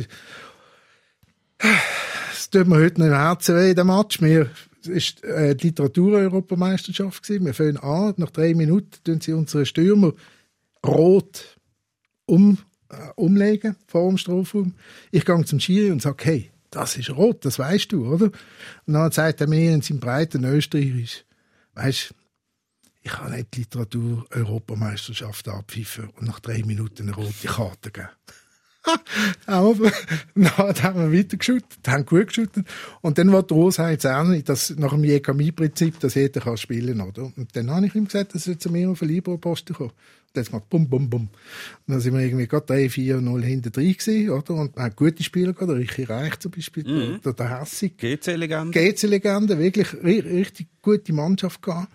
[2.33, 4.21] es tut mir heute noch im Herzen weh, der Match.
[4.21, 4.51] Wir,
[4.83, 7.29] es war äh, die Literatur-Europameisterschaft.
[7.29, 10.13] Wir fangen an, nach drei Minuten tun sie unsere Stürmer
[10.85, 11.59] rot
[12.27, 14.75] um, äh, umlegen vor dem Strafraum.
[15.11, 18.27] Ich gehe zum Schiri und sage, hey, das ist rot, das weißt du, oder?
[18.87, 21.25] Und dann sagt er mir in seinem breiten Österreichisch,
[21.75, 22.15] weißt
[23.07, 28.09] ich kann nicht die Literatur-Europameisterschaft abpfeifen und nach drei Minuten eine rote Karte geben.
[29.47, 29.93] aber
[30.35, 32.67] dann haben wir weitergeschüttet, haben gut geschüttet.
[33.03, 36.57] Und dann war die Rosa jetzt auch nicht, dass nach dem Jekami-Prinzip, dass jeder kann
[36.57, 37.33] spielen kann.
[37.37, 39.93] Und dann habe ich ihm gesagt, dass er zu mir auf den Libro-Posten kommt.
[39.93, 39.99] Und
[40.35, 41.23] dann hat gemacht, bum, bum, bum.
[41.23, 41.31] Und
[41.87, 44.55] dann sind wir irgendwie gerade 3, 4, 0 hinter drin gewesen, oder?
[44.55, 47.21] Und wir haben gute Spieler gehabt, der Richie Reich zum Beispiel, mhm.
[47.23, 47.99] der, der Hassig.
[47.99, 48.73] GC-Legende.
[48.73, 51.89] GC-Legende, wirklich richtig gute Mannschaft gehabt.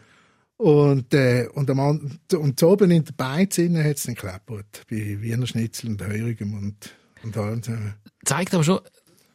[0.61, 4.83] Und, äh, und, am, und oben in der Beiz hat es dann geklappert.
[4.87, 7.95] Bei Wiener Schnitzel und Heurigem und, und allem zusammen.
[8.23, 8.79] Zeigt aber schon,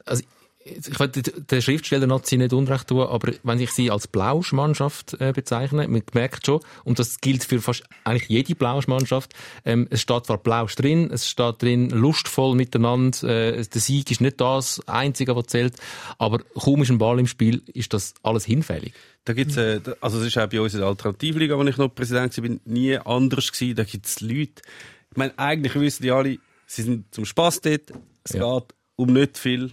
[0.04, 0.22] also
[0.66, 5.32] ich will den Schriftsteller Nazi nicht unrecht tun, aber wenn ich sie als Blauschmannschaft äh,
[5.32, 9.32] bezeichne, man merkt schon, und das gilt für fast eigentlich jede Blauschmannschaft,
[9.64, 14.20] ähm, es steht zwar Blausch drin, es steht drin lustvoll miteinander, äh, der Sieg ist
[14.20, 15.74] nicht das Einzige, was zählt,
[16.18, 18.92] aber kaum ist ein Ball im Spiel, ist das alles hinfällig.
[19.24, 21.94] Da gibt's, äh, also es ist auch bei uns in der Alternativliga, wo ich noch
[21.94, 23.76] Präsident war, bin nie anders gewesen.
[23.76, 24.62] Da gibt's Leute,
[25.10, 27.92] ich meine, eigentlich wissen die alle, sie sind zum Spaß dort,
[28.24, 28.58] es ja.
[28.58, 29.72] geht um nicht viel,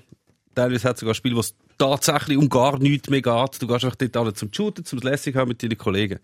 [0.55, 3.61] Teilweise hat es sogar Spiele, wo es tatsächlich um gar nichts mehr geht.
[3.61, 6.19] Du gehst einfach dort alle zum Shooten, zum Lässig haben mit deinen Kollegen.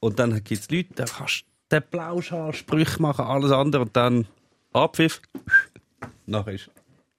[0.00, 3.96] Und dann gibt es Leute, da kannst du den Blauschal, Sprüche machen, alles andere und
[3.96, 4.26] dann
[4.72, 5.22] Abpfiff.
[6.26, 6.70] Nachher ist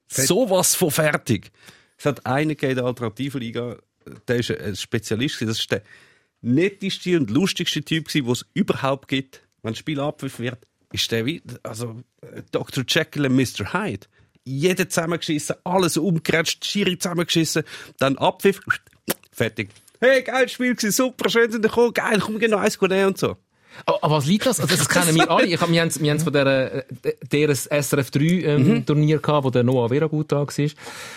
[0.08, 1.52] sowas von fertig.
[1.98, 3.78] Es hat einen in der Alternativliga,
[4.28, 5.82] der ist ein Spezialist, das ist der
[6.42, 9.42] netteste und lustigste Typ, den es überhaupt gibt.
[9.64, 10.60] Wenn das Spiel abpfiff wird,
[10.92, 12.04] ist der wie, also
[12.52, 12.84] Dr.
[12.88, 13.74] Jekyll und Mr.
[13.74, 14.08] Hyde
[14.46, 17.64] jeder zusammengeschissen, alles umgerätscht, Schiri zusammengeschissen,
[18.00, 18.62] dann Abpfiff,
[19.32, 19.70] fertig.
[20.00, 23.36] Hey, geil Spiel gewesen, super, schön sind gekommen, geil, komm, noch eins nehmen und so.
[23.86, 24.60] Aber was liegt das?
[24.60, 25.48] Also das kennen wir alle.
[25.48, 26.86] Ich hab, wir haben es von der,
[27.32, 28.86] der SRF 3 ähm, mhm.
[28.86, 30.70] Turnier gehabt, wo der Noah Vera gut da war.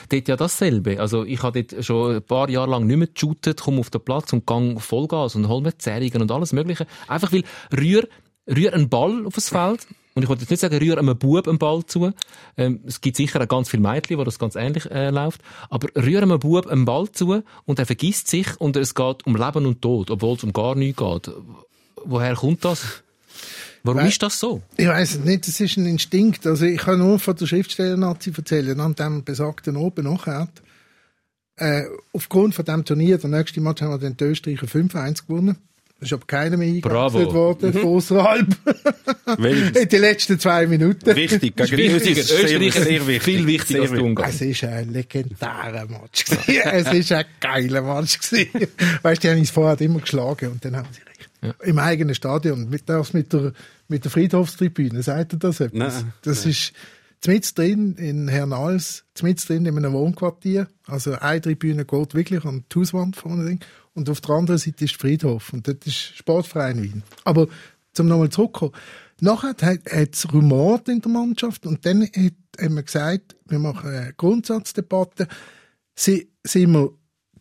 [0.09, 1.01] Dort ja dasselbe.
[1.01, 4.01] Also ich habe dort schon ein paar Jahre lang nicht mehr geshootet, komme auf den
[4.01, 6.87] Platz und gang Vollgas und hol mir Zerrungen und alles Mögliche.
[7.07, 7.45] Einfach weil
[7.77, 8.09] rühr,
[8.49, 9.87] rühr einen Ball auf das Feld
[10.19, 12.13] und ich wollte jetzt nicht sagen, rühr einem Bub einen Ball zu.
[12.57, 15.41] Ähm, es gibt sicher auch ganz viele Mädchen, wo das ganz ähnlich äh, läuft.
[15.71, 19.37] Aber rühr einem Bub einen Ball zu und er vergisst sich und es geht um
[19.37, 21.31] Leben und Tod, obwohl es um gar nichts geht.
[22.05, 23.05] Woher kommt das?
[23.85, 24.61] Warum Weil, ist das so?
[24.77, 26.49] Ich weiß nicht, das ist ein Instinkt.
[26.49, 30.49] Also ich kann nur von der Schriftsteller-Nazi erzählen, an dem besagten Oben nachher.
[31.55, 35.59] Äh, aufgrund von dem Turnier, der nächste Match haben wir den Österreicher 5-1 gewonnen.
[36.01, 37.79] Es ist aber keiner mehr eingewechselt worden mhm.
[37.81, 38.47] von außerhalb.
[39.77, 41.17] In den letzten zwei Minuten.
[41.17, 41.57] Wichtig.
[41.57, 43.23] Gegen uns ist Österreich sehr, sehr wichtig.
[43.23, 44.31] Viel wichtiger als Ungarn.
[44.31, 48.69] Es ist ein legendärer Match es ist ein geiler Match gewesen.
[49.03, 51.31] Weißt du, die haben uns vorher immer geschlagen und dann haben sie recht.
[51.43, 51.55] Ja.
[51.67, 52.71] Im eigenen Stadion.
[52.71, 53.53] Mit, das mit der,
[53.89, 55.03] mit der Friedhofstribüne.
[55.03, 56.03] Sagt ihr das etwas?
[56.03, 56.13] Nein.
[56.23, 56.51] Das Nein.
[56.51, 56.73] ist,
[57.21, 60.69] Zmitz drin in Hernals, zmitz drin in einem Wohnquartier.
[60.87, 63.59] Also eine Tribüne geht wirklich an die Hauswand vorne
[63.99, 67.03] und auf der anderen Seite ist Friedhof und dort ist Sportverein Wien.
[67.25, 67.49] Aber
[67.93, 68.73] zum nochmal zurückkommen.
[69.21, 73.91] Nachher hat es rumort in der Mannschaft und dann hat, haben wir gesagt, wir machen
[73.91, 75.27] eine Grundsatzdebatte.
[75.97, 76.93] sind wir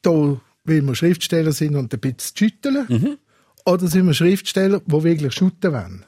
[0.02, 2.86] da, weil wir Schriftsteller sind und ein bisschen schütteln?
[2.90, 3.18] Mhm.
[3.66, 6.06] Oder sind wir Schriftsteller, die wirklich schütten wollen?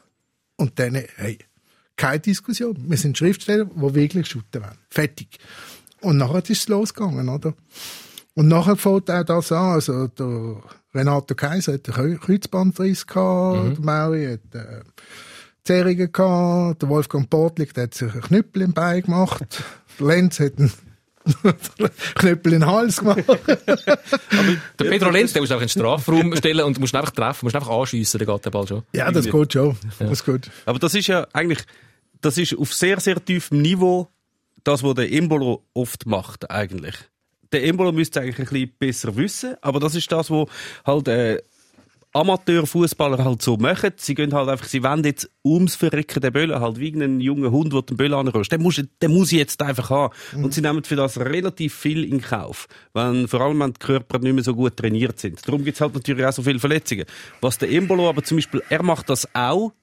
[0.56, 1.38] Und dann, hey,
[1.96, 2.76] keine Diskussion.
[2.88, 4.80] Wir sind Schriftsteller, die wirklich schütten wollen.
[4.90, 5.38] Fertig.
[6.02, 7.54] Und nachher ist es losgegangen, oder?
[8.40, 9.74] Und nachher fängt auch das an.
[9.74, 10.64] Also, der
[10.96, 13.74] Renato Kaiser hat einen Kreuzbandriss gehabt, mhm.
[13.76, 14.82] der Maui hat, äh,
[15.66, 16.82] Zerrungen gehabt.
[16.82, 19.62] Der Wolfgang Portlik, der hat sich einen Knüppel im Bein gemacht.
[20.00, 20.72] Der Lenz hat einen
[22.16, 23.26] Knüppel in den Hals gemacht.
[23.58, 27.58] Der Pedro Lenz, der muss einfach in den Strafraum stellen und musst einfach treffen, musst
[27.58, 28.84] einfach anschiessen, dann geht der Ball schon.
[28.94, 29.76] Ja, das geht schon.
[30.00, 30.50] Das geht.
[30.66, 31.60] Aber das ist ja eigentlich,
[32.22, 34.08] das ist auf sehr, sehr tiefem Niveau
[34.64, 37.09] das, was der Embolo oft macht, eigentlich.
[37.52, 40.48] Der Embolo müsste eigentlich ein bisschen besser wissen, aber das ist das, was
[40.86, 41.40] halt, äh,
[42.12, 43.92] Amateurfußballer halt so machen.
[43.98, 47.52] Sie gehen halt einfach, sie wollen jetzt ums Verrecken den Böllen, halt wie ein junger
[47.52, 48.54] Hund, der den Böllen anrüstet.
[48.54, 50.14] Den muss, den muss ich jetzt einfach haben.
[50.36, 52.68] Und sie nehmen für das relativ viel in Kauf.
[52.94, 55.48] Wenn, vor allem, wenn die Körper nicht mehr so gut trainiert sind.
[55.48, 57.06] Darum gibt's halt natürlich auch so viele Verletzungen.
[57.42, 59.74] Was der Embolo aber zum Beispiel, er macht das auch,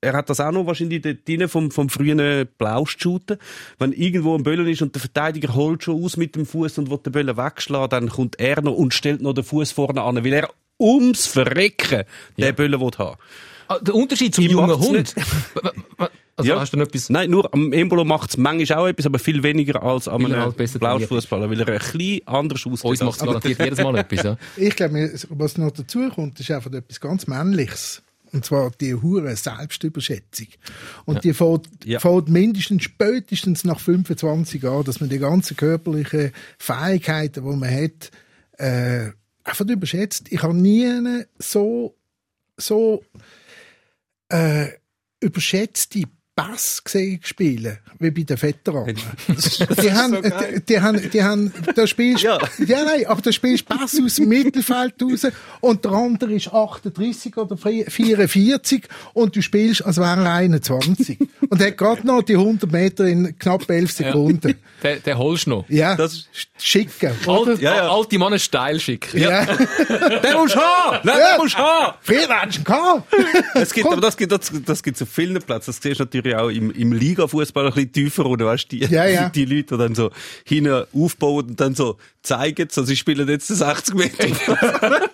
[0.00, 3.38] er hat das auch noch wahrscheinlich dort drin vom, vom frühen Blausch-Shooten.
[3.78, 6.90] Wenn irgendwo ein Böllen ist und der Verteidiger holt schon aus mit dem Fuß und
[6.90, 10.24] will den Böllen wegschlagen, dann kommt er noch und stellt noch den Fuß vorne an,
[10.24, 12.04] weil er ums Verrecken
[12.38, 13.16] den Böllen will haben.
[13.66, 15.14] Ah, der Unterschied zum Ich jungen Hund.
[16.38, 16.60] Also Ja.
[16.60, 17.10] hast du noch etwas?
[17.10, 20.52] Nein, nur am Embolo macht es manchmal auch etwas, aber viel weniger als er einem
[20.54, 22.84] Blauschfußballer, weil er ein bisschen anders aussieht.
[22.84, 24.36] Uns macht es garantiert jedes Mal etwas, ja.
[24.56, 28.04] Ich glaube, was noch dazu kommt, ist einfach etwas ganz Männliches.
[28.32, 30.48] Und zwar die hure Selbstüberschätzung.
[31.06, 31.98] Und die fängt, Ja.
[32.00, 38.10] fängt mindestens spätestens nach 25 Jahren, dass man die ganzen körperlichen Fähigkeiten, die man hat,
[38.58, 39.12] äh,
[39.44, 40.26] einfach überschätzt.
[40.30, 41.96] Ich habe nie so,
[42.56, 43.02] so
[44.28, 44.68] äh,
[45.20, 46.02] überschätzte
[46.38, 48.96] Pass gesehen spielen, wie bei den Veteranen.
[49.82, 52.38] die, haben, die, die haben, die haben, da spielst, Ja.
[52.64, 52.84] ja.
[52.84, 55.26] nein, aber da spielst Pass aus dem Mittelfeld raus
[55.60, 58.84] und der andere ist 38 oder 44
[59.14, 61.18] und du spielst, als wäre er 21.
[61.48, 64.54] und er hat gerade noch die 100 Meter in knapp 11 Sekunden.
[64.82, 65.64] Den, den holst du noch.
[65.68, 66.28] Ja, Das ist-
[66.58, 67.12] schicken.
[67.26, 67.90] Alt, Ja, ja.
[67.90, 69.18] Alte Mann steil schicken.
[69.20, 69.44] Ja.
[70.24, 70.98] Den musst du haben!
[71.04, 71.32] Nein, Ja.
[71.32, 71.94] den musst du haben!
[72.06, 73.14] Du ihn gehabt.
[73.54, 75.66] Es gibt, aber das gibt, das, das gibt's auf vielen Plätzen.
[75.72, 78.84] Das siehst du natürlich auch im, im Liga-Fußball ein bisschen tiefer, oder weißt du, die,
[78.86, 79.28] Ja, ja.
[79.28, 80.10] die Leute, die dann so
[80.44, 84.26] hinten aufbauen und dann so zeigen, so, sie spielen jetzt den 60 Meter.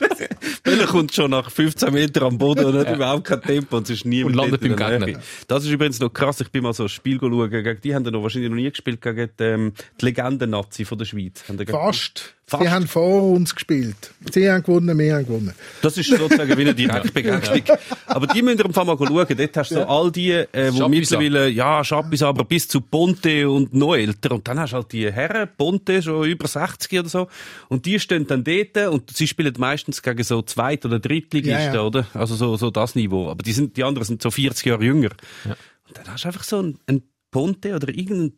[0.62, 3.98] Bälle kommt schon nach 15 Metern am Boden und hat überhaupt kein Tempo und es
[3.98, 5.06] ist niemand Und landet beim Gegner.
[5.06, 5.20] Nähe.
[5.46, 6.40] Das ist übrigens noch krass.
[6.40, 8.70] Ich bin mal so ein Spiel schauen, gegen die haben dann noch wahrscheinlich noch nie
[8.70, 11.44] gespielt, gegen die, ähm, die Legenden-Nazi von der Schweiz.
[11.68, 12.34] Fast.
[12.46, 12.62] Fast.
[12.62, 14.12] Sie haben vor uns gespielt.
[14.30, 15.54] Sie haben gewonnen, wir haben gewonnen.
[15.80, 17.62] Das ist sozusagen wie eine Direktbegegnung.
[18.06, 19.26] Aber die müssen wir im Fall mal schauen.
[19.36, 23.48] Dort hast du so all die, äh, wo mittlerweile, ja, Schappis, aber bis zu Ponte
[23.48, 24.32] und noch älter.
[24.32, 27.28] Und dann hast du halt die Herren, Ponte, schon über 60 oder so.
[27.68, 31.74] Und die stehen dann dort und sie spielen meistens gegen so Zweit- oder Drittligisten, Ja,
[31.74, 31.82] ja.
[31.82, 32.06] oder?
[32.12, 33.30] Also so, so das Niveau.
[33.30, 35.10] Aber die sind, die anderen sind so 40 Jahre jünger.
[35.46, 37.02] Und dann hast du einfach so ein, ein
[37.34, 38.32] Ponte oder irgendein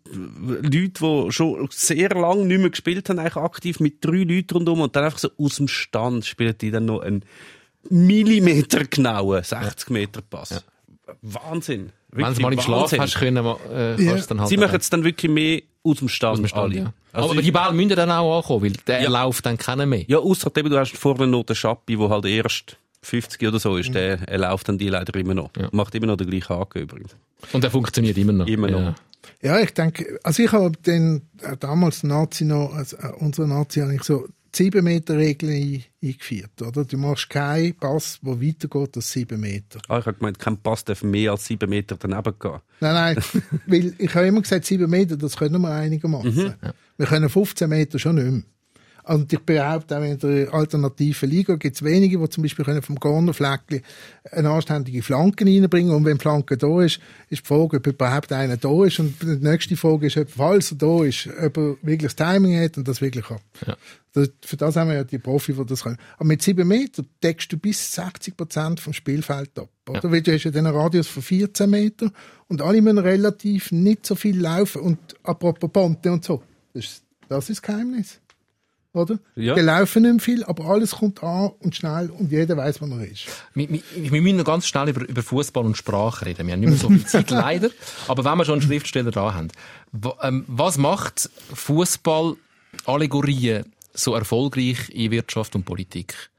[0.62, 4.80] Leute, die schon sehr lange nicht mehr gespielt haben, eigentlich aktiv mit drei Leuten rundum
[4.80, 7.22] und dann einfach so aus dem Stand spielen die dann noch einen
[7.90, 10.64] Millimeter genauen 60 Meter Pass.
[11.20, 11.92] Wahnsinn.
[12.10, 14.16] Wenn du mal im Schlaf hast können, äh, Ja.
[14.16, 16.92] dann halt Sie machen es dann wirklich mehr aus dem Stand, aus dem Stand, ja.
[17.12, 19.10] Also aber die Bälle müssen dann auch ankommen, weil der Ja.
[19.10, 20.04] Lauf dann kennen mehr.
[20.08, 23.94] Ja, eben, du hast vorne noch den Schappi, der halt erst 50 oder so ist,
[23.94, 25.50] der, er läuft dann die leider immer noch.
[25.72, 27.14] Macht immer noch den gleichen Haken übrigens.
[27.52, 28.46] Und der funktioniert immer noch.
[28.46, 28.80] Immer noch.
[28.80, 28.94] Ja.
[29.42, 33.82] Ja, ich denke, also ich habe den, äh, damals Nazi noch, also äh, unsere Nazi
[33.82, 36.84] eigentlich so die 7 Meter Regel ein- eingeführt, oder?
[36.84, 39.80] Du machst keinen Pass, der weitergeht als 7 Meter.
[39.88, 42.60] Ah, ich habe gemeint, kein Pass darf mehr als sieben Meter daneben gehen.
[42.80, 43.16] Nein, nein,
[43.66, 46.54] weil ich habe immer gesagt, 7 Meter, das können wir einigermaßen.
[46.96, 48.42] Wir können 15 Meter schon nicht mehr.
[49.06, 52.82] Und ich behaupte, auch in der alternativen Liga gibt es wenige, die zum Beispiel können
[52.82, 53.82] vom Cornerfleckchen
[54.32, 56.98] eine anständige Flanke reinbringen Und wenn die Flanke da ist,
[57.28, 58.98] ist die Frage, ob überhaupt einer da ist.
[58.98, 62.60] Und die nächste Frage ist, ob, falls er da ist, ob er wirklich das Timing
[62.60, 63.38] hat und das wirklich kann.
[63.64, 63.76] Ja.
[64.12, 65.98] Das, für das haben wir ja die Profi, die das können.
[66.16, 69.68] Aber mit 7 Meter deckst du bis 60 Prozent vom Spielfeld ab.
[69.88, 70.10] Oder?
[70.10, 72.10] Weil du hast ja den Radius von 14 Meter
[72.48, 74.82] und alle müssen relativ nicht so viel laufen.
[74.82, 76.42] Und apropos Ponte und so,
[76.74, 78.20] das ist das, ist Geheimnis.
[78.96, 79.18] Oder?
[79.34, 79.54] Ja.
[79.54, 82.86] Die laufen nicht mehr viel, aber alles kommt an und schnell und jeder weiß, wo
[82.86, 83.26] er ist.
[83.52, 86.46] Wir, wir, wir müssen noch ganz schnell über, über Fußball und Sprache reden.
[86.46, 87.68] Wir haben nicht mehr so viel Zeit, leider.
[88.08, 89.48] Aber wenn wir schon einen Schriftsteller da haben,
[90.22, 96.30] ähm, was macht Fußball-Allegorien so erfolgreich in Wirtschaft und Politik?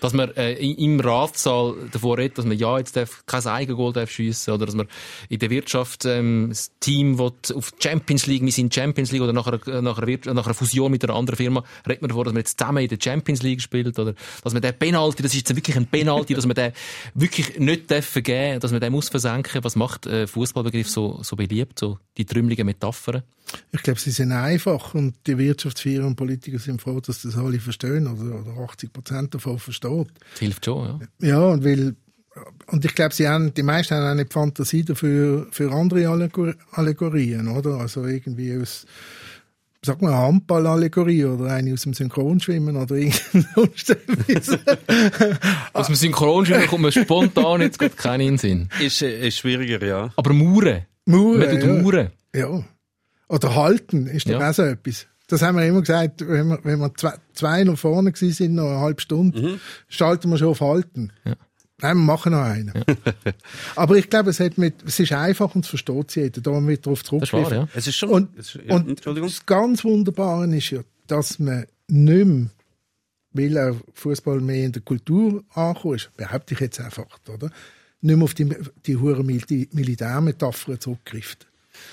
[0.00, 4.10] Dass man äh, im Ratssaal davor redet, dass man ja jetzt darf, kein Eigengoal darf
[4.10, 4.88] schiessen oder dass man
[5.28, 9.32] in der Wirtschaft ähm, das Team will auf Champions League, wir sind Champions League oder
[9.32, 12.32] nach einer, nach, einer nach einer Fusion mit einer anderen Firma redet man davor, dass
[12.32, 15.48] man jetzt zusammen in der Champions League spielt oder dass man den Penalty, das ist
[15.48, 16.72] jetzt wirklich ein Penalty, dass man den
[17.14, 19.62] wirklich nicht darf vergeben, dass man den muss versenken.
[19.64, 23.22] Was macht äh, Fußballbegriff so, so beliebt, so die trümmeligen Metaphern?
[23.72, 27.60] Ich glaube, sie sind einfach und die Wirtschaftsführer und Politiker sind froh, dass das alle
[27.60, 30.08] verstehen oder, oder 80 Prozent davon versteht.
[30.32, 31.28] Das hilft schon, ja.
[31.28, 31.94] Ja, und weil
[32.66, 36.52] und ich glaube, sie haben, die meisten haben auch nicht Fantasie dafür, für andere Allegor
[36.72, 37.76] Allegorien, oder?
[37.78, 38.84] Also irgendwie aus,
[39.82, 44.58] sag mal, Handball-Allegorie oder eine aus dem Synchronschwimmen oder irgendwas.
[45.72, 48.68] Aus dem Synchronschwimmen kommt mir spontan jetzt gerade keinen Sinn.
[48.80, 50.10] Ist, äh, ist schwieriger, ja.
[50.16, 50.82] Aber Mauern.
[51.06, 51.82] Mauern, Man tut ja.
[51.82, 52.10] Mauern.
[52.34, 52.64] Ja.
[53.28, 54.50] Oder halten ist doch Ja.
[54.50, 55.06] auch so etwas.
[55.28, 58.54] Das haben wir immer gesagt, wenn wir, wenn wir zwei, zwei noch vorne gewesen sind,
[58.54, 59.58] noch eine halbe Stunde,
[59.88, 61.12] schalten wir schon auf Halten.
[61.24, 62.72] Nein, wir machen noch einen.
[63.76, 66.40] Aber ich glaube, es, hat mit, es ist einfach und es versteht sie jeder.
[66.40, 67.52] Da haben wir darauf zurückgegriffen.
[67.56, 67.68] ja.
[67.74, 68.08] Es ist schon.
[68.08, 69.28] Und, es ist, ja, und Entschuldigung.
[69.28, 72.46] das ganz Wunderbare ist ja, dass man nicht mehr,
[73.32, 77.50] weil auch Fußball mehr in der Kultur angekommen ist, behaupte ich jetzt einfach, oder?
[78.00, 78.48] Nicht mehr auf die,
[78.86, 81.46] die hure Mil- Militärmetaphern zurückgreift.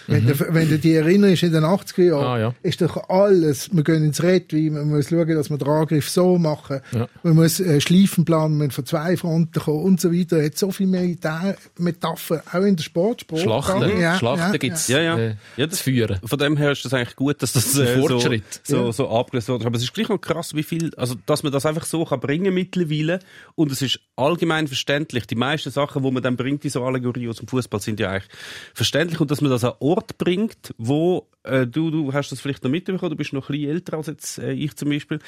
[0.08, 2.28] Wenn, du, wenn du dich erinnerst, in den 80er Jahren, Mhm.
[2.28, 2.54] Ah, ja.
[2.62, 6.38] ist doch alles, wir gehen ins Red, man muss schauen, dass wir den Angriff so
[6.38, 7.08] machen, Ja.
[7.24, 10.38] man muss äh, Schleifen planen, man muss von zwei Fronten kommen und so weiter.
[10.40, 13.42] Es hat so viele Militärmetaphern, auch in der Sportsport.
[13.42, 14.00] Schlachten.
[14.00, 15.18] Ja, Schlachten ja, gibt's Ja, ja.
[15.18, 16.20] Äh, Ja, das- zu führen.
[16.24, 18.44] Von dem her ist das eigentlich gut, dass das äh, so, Fortschritt.
[18.64, 19.66] so, so abgelöst wurde.
[19.66, 22.20] Aber es ist gleich noch krass, wie viel, also, dass man das einfach so kann
[22.20, 23.20] bringen mittlerweile.
[23.56, 25.28] Und es ist allgemein verständlich.
[25.28, 28.30] Die meisten Sachen, wo man dann bringt, diese Allegorie aus dem Fußball, sind ja eigentlich
[28.74, 29.20] verständlich.
[29.20, 33.10] Und dass man das Ort bringt, wo, äh, du, du hast das vielleicht noch mitbekommen,
[33.10, 35.20] du bist noch ein bisschen älter als jetzt äh, ich zum Beispiel,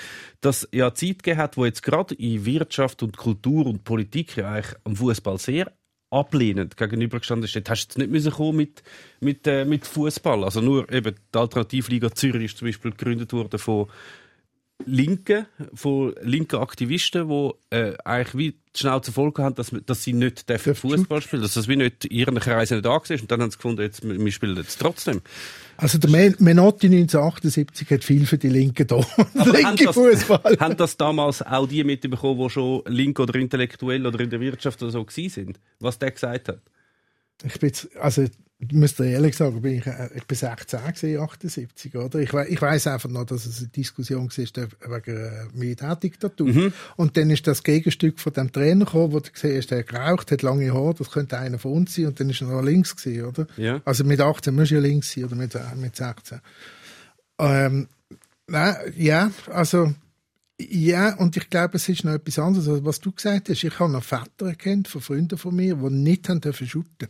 [0.41, 4.51] dass ja Zeit gegeben hat, wo jetzt gerade in Wirtschaft und Kultur und Politik ja
[4.51, 5.71] eigentlich am Fußball sehr
[6.09, 7.55] ablehnend gegenübergestanden ist.
[7.55, 8.83] Dort hast du nicht müssen kommen mit,
[9.19, 10.43] mit, äh, mit Fußball.
[10.43, 13.87] Also nur eben die Alternativliga Zürich ist zum Beispiel gegründet worden von
[14.83, 20.11] Linken, von linken Aktivisten, die äh, eigentlich wie die Schnauze voll haben, dass, dass sie
[20.11, 23.21] nicht Fußball spielen, dass das wie nicht in ihren Kreisen nicht angesehen ist.
[23.21, 25.21] Und dann haben sie gefunden, jetzt, wir spielen jetzt trotzdem.
[25.77, 28.97] Also der Men Menotti 1978 hat viel für die Linken da.
[29.33, 30.57] Linke Fußball.
[30.59, 34.83] haben das damals auch die mitbekommen, die schon link oder intellektuell oder in der Wirtschaft
[34.83, 35.59] oder so gewesen sind?
[35.79, 36.61] Was der gesagt hat?
[37.45, 38.25] Ich bin jetzt, also
[38.57, 42.19] ich muss dir ehrlich sagen, bin ich, äh, ich bin 16 gewesen, 78, oder?
[42.19, 46.47] Ich, ich weiß einfach noch, dass es eine Diskussion war wegen äh, Militärdiktatur.
[46.47, 46.73] Mhm.
[46.95, 50.31] Und dann ist das Gegenstück von dem Trainer gekommen, wo du gesehen hast, der geraucht,
[50.31, 52.95] hat lange Haare, das könnte einer von uns sein, und dann ist er noch links
[52.95, 53.47] gewesen, oder?
[53.57, 53.81] Ja.
[53.83, 56.39] Also mit 18 musst du ja links sein, oder mit, äh, mit 16.
[57.39, 57.87] Ähm,
[58.47, 59.93] nein, ja, also,
[60.57, 63.65] ja, und ich glaube, es ist noch etwas anderes, was du gesagt hast.
[63.65, 67.09] Ich habe noch Väter erkannt von Freunden von mir, die nicht haben dürfen shooten.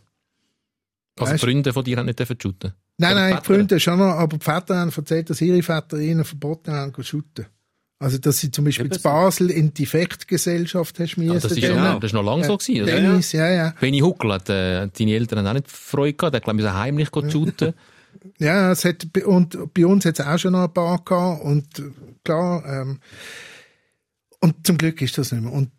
[1.18, 2.74] Also Weißt- Freunde von dir haben nicht dürfen shooten.
[2.98, 5.98] Nein, Oder nein, die Freunde schon noch, aber die Väter haben erzählt, dass ihre Väter
[5.98, 7.46] ihnen verboten haben, zu shooten.
[8.00, 9.02] Also, dass sie zum Beispiel in.
[9.02, 11.42] Basel in die Defektgesellschaft hast Aber müssen.
[11.42, 12.82] das ist, ja, das ist noch lange so gewesen.
[12.82, 13.74] Also, Tennis, ja, ja.
[13.80, 16.34] Benny Huckel hat, äh, deine Eltern haben auch nicht Freude gehabt.
[16.34, 17.74] Der hat, glaube ich, heimlich shooten.
[18.38, 21.80] Ja, es hat, und bei uns hat es auch schon noch ein paar gehabt, und
[21.80, 21.84] äh,
[22.26, 23.00] klar, ähm,
[24.42, 25.54] und zum Glück ist das nicht mehr.
[25.54, 25.72] Und,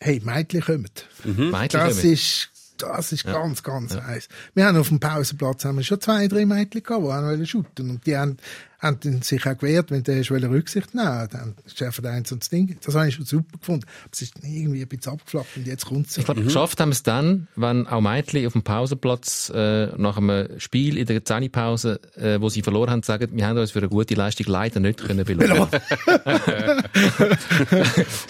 [0.00, 0.86] hey, Mädchen kommen.
[1.24, 2.12] Mädchen Das kommen.
[2.12, 2.50] ist,
[2.82, 4.28] das ist ganz, ganz heiß.
[4.54, 7.46] Wir haben auf dem Pausenplatz haben wir schon zwei, drei Mädchen gehabt, die auch wollen
[7.46, 7.90] shooten.
[7.90, 8.36] Und die haben,
[8.78, 12.48] haben sich auch gewehrt, wenn der wollte Rücksicht nehmen Dann ist einfach eins und das
[12.48, 12.76] Ding.
[12.84, 13.84] Das habe ich schon super gefunden.
[14.02, 16.16] Aber es ist irgendwie ein bisschen abgeflacht und jetzt kommt es.
[16.16, 20.60] Ich glaube, geschafft haben es dann, wenn auch Mädchen auf dem Pausenplatz äh, nach einem
[20.60, 23.88] Spiel in der Zähnepause, äh, wo sie verloren haben, sagen, wir haben uns für eine
[23.88, 25.68] gute Leistung leider nicht können belohnen.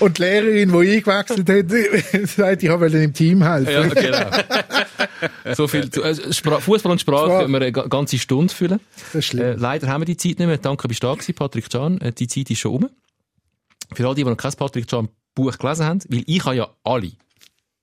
[0.00, 3.72] Und die Lehrerin, die eingewechselt hat, sagt, ich wollte im Team helfen.
[3.72, 4.30] ja, genau.
[5.54, 6.02] so viel zu,
[6.32, 8.80] Spra Fußball und Sprache können wir eine ga- ganze Stunde füllen.
[9.14, 10.58] Äh, leider haben wir die Zeit nicht mehr.
[10.58, 12.00] Danke, bist du da gewesen, Patrick Can.
[12.00, 12.90] Äh, die Zeit ist schon um.
[13.94, 16.68] Für alle, die, die noch kein Patrick Can Buch gelesen haben, weil ich habe ja
[16.84, 17.12] alle,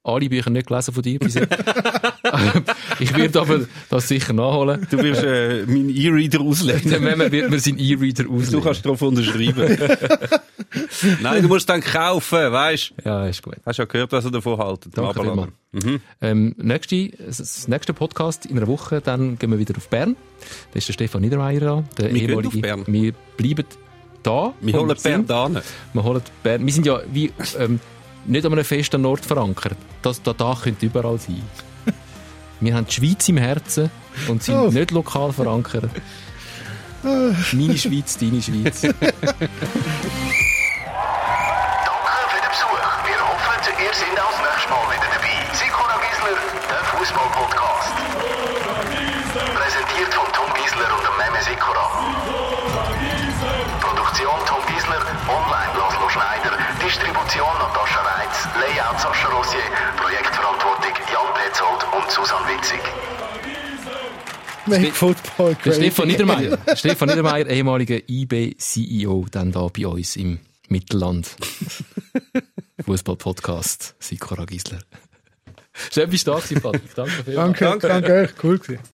[0.06, 1.51] alle Bücher nicht gelesen von dir bis jetzt.
[2.99, 4.88] ich werde aber das sicher nachholen.
[4.89, 6.91] Du wirst äh, meinen E-Reader auslegen.
[6.91, 8.64] Dann wir, wir seinen E-Reader Du auslegen.
[8.64, 9.78] kannst darauf unterschreiben.
[11.22, 13.10] Nein, du musst dann kaufen, weißt du?
[13.10, 13.56] Ja, ist gut.
[13.66, 14.91] Hast ja gehört, was er davon halten.
[14.93, 15.51] Danke vielmals.
[16.22, 20.16] Ähm, nächste, das nächste Podcast in einer Woche, dann gehen wir wieder auf Bern.
[20.72, 21.84] Da ist der Stefan Niedermeyer da.
[21.97, 22.84] Der Wir gehen auf Bern.
[22.88, 23.66] Wir bleiben
[24.24, 24.53] da.
[24.62, 24.95] Wir holen.
[25.01, 25.49] Bern da.
[25.93, 26.66] Wir holen Bern.
[26.66, 27.80] Wir sind ja wie, ähm,
[28.26, 29.78] nicht an einem festen Ort verankert.
[30.01, 31.41] Das, da, da könnte überall sein.
[32.59, 33.89] Wir haben die Schweiz im Herzen
[34.28, 34.69] und sind Oh.
[34.71, 35.89] nicht lokal verankert.
[37.03, 38.82] Meine Schweiz, deine Schweiz.
[38.82, 38.95] Danke
[42.32, 42.82] für den Besuch.
[43.05, 45.36] Wir hoffen, ihr seid auch das nächste Mal wieder dabei.
[45.53, 46.38] Sikora Gisler,
[46.69, 47.93] der Fußball-Podcast.
[49.36, 51.86] Präsentiert von Tom Gisler und dem Meme Sikora.
[53.82, 58.01] Produktion Tom Gisler, online Laszlo Schneider, Distribution Natascha
[58.86, 59.61] Layout Sascha Rossier,
[59.97, 62.79] Projektverantwortung Jan Petzold und Susan Witzig.
[64.67, 66.07] Make Football great Stefan.
[66.07, 66.57] Niedermeyer.
[66.75, 71.36] Stefan Niedermeyer, ehemaliger IB-CEO, dann da bei uns im Mittelland.
[72.86, 74.81] Fußball-Podcast, Sikora Gisler.
[75.91, 76.95] Schön bist du da gewesen, Patrick.
[76.95, 77.59] Danke vielmals.
[77.59, 78.43] Danke, danke, euch.
[78.43, 78.83] Cool gewesen.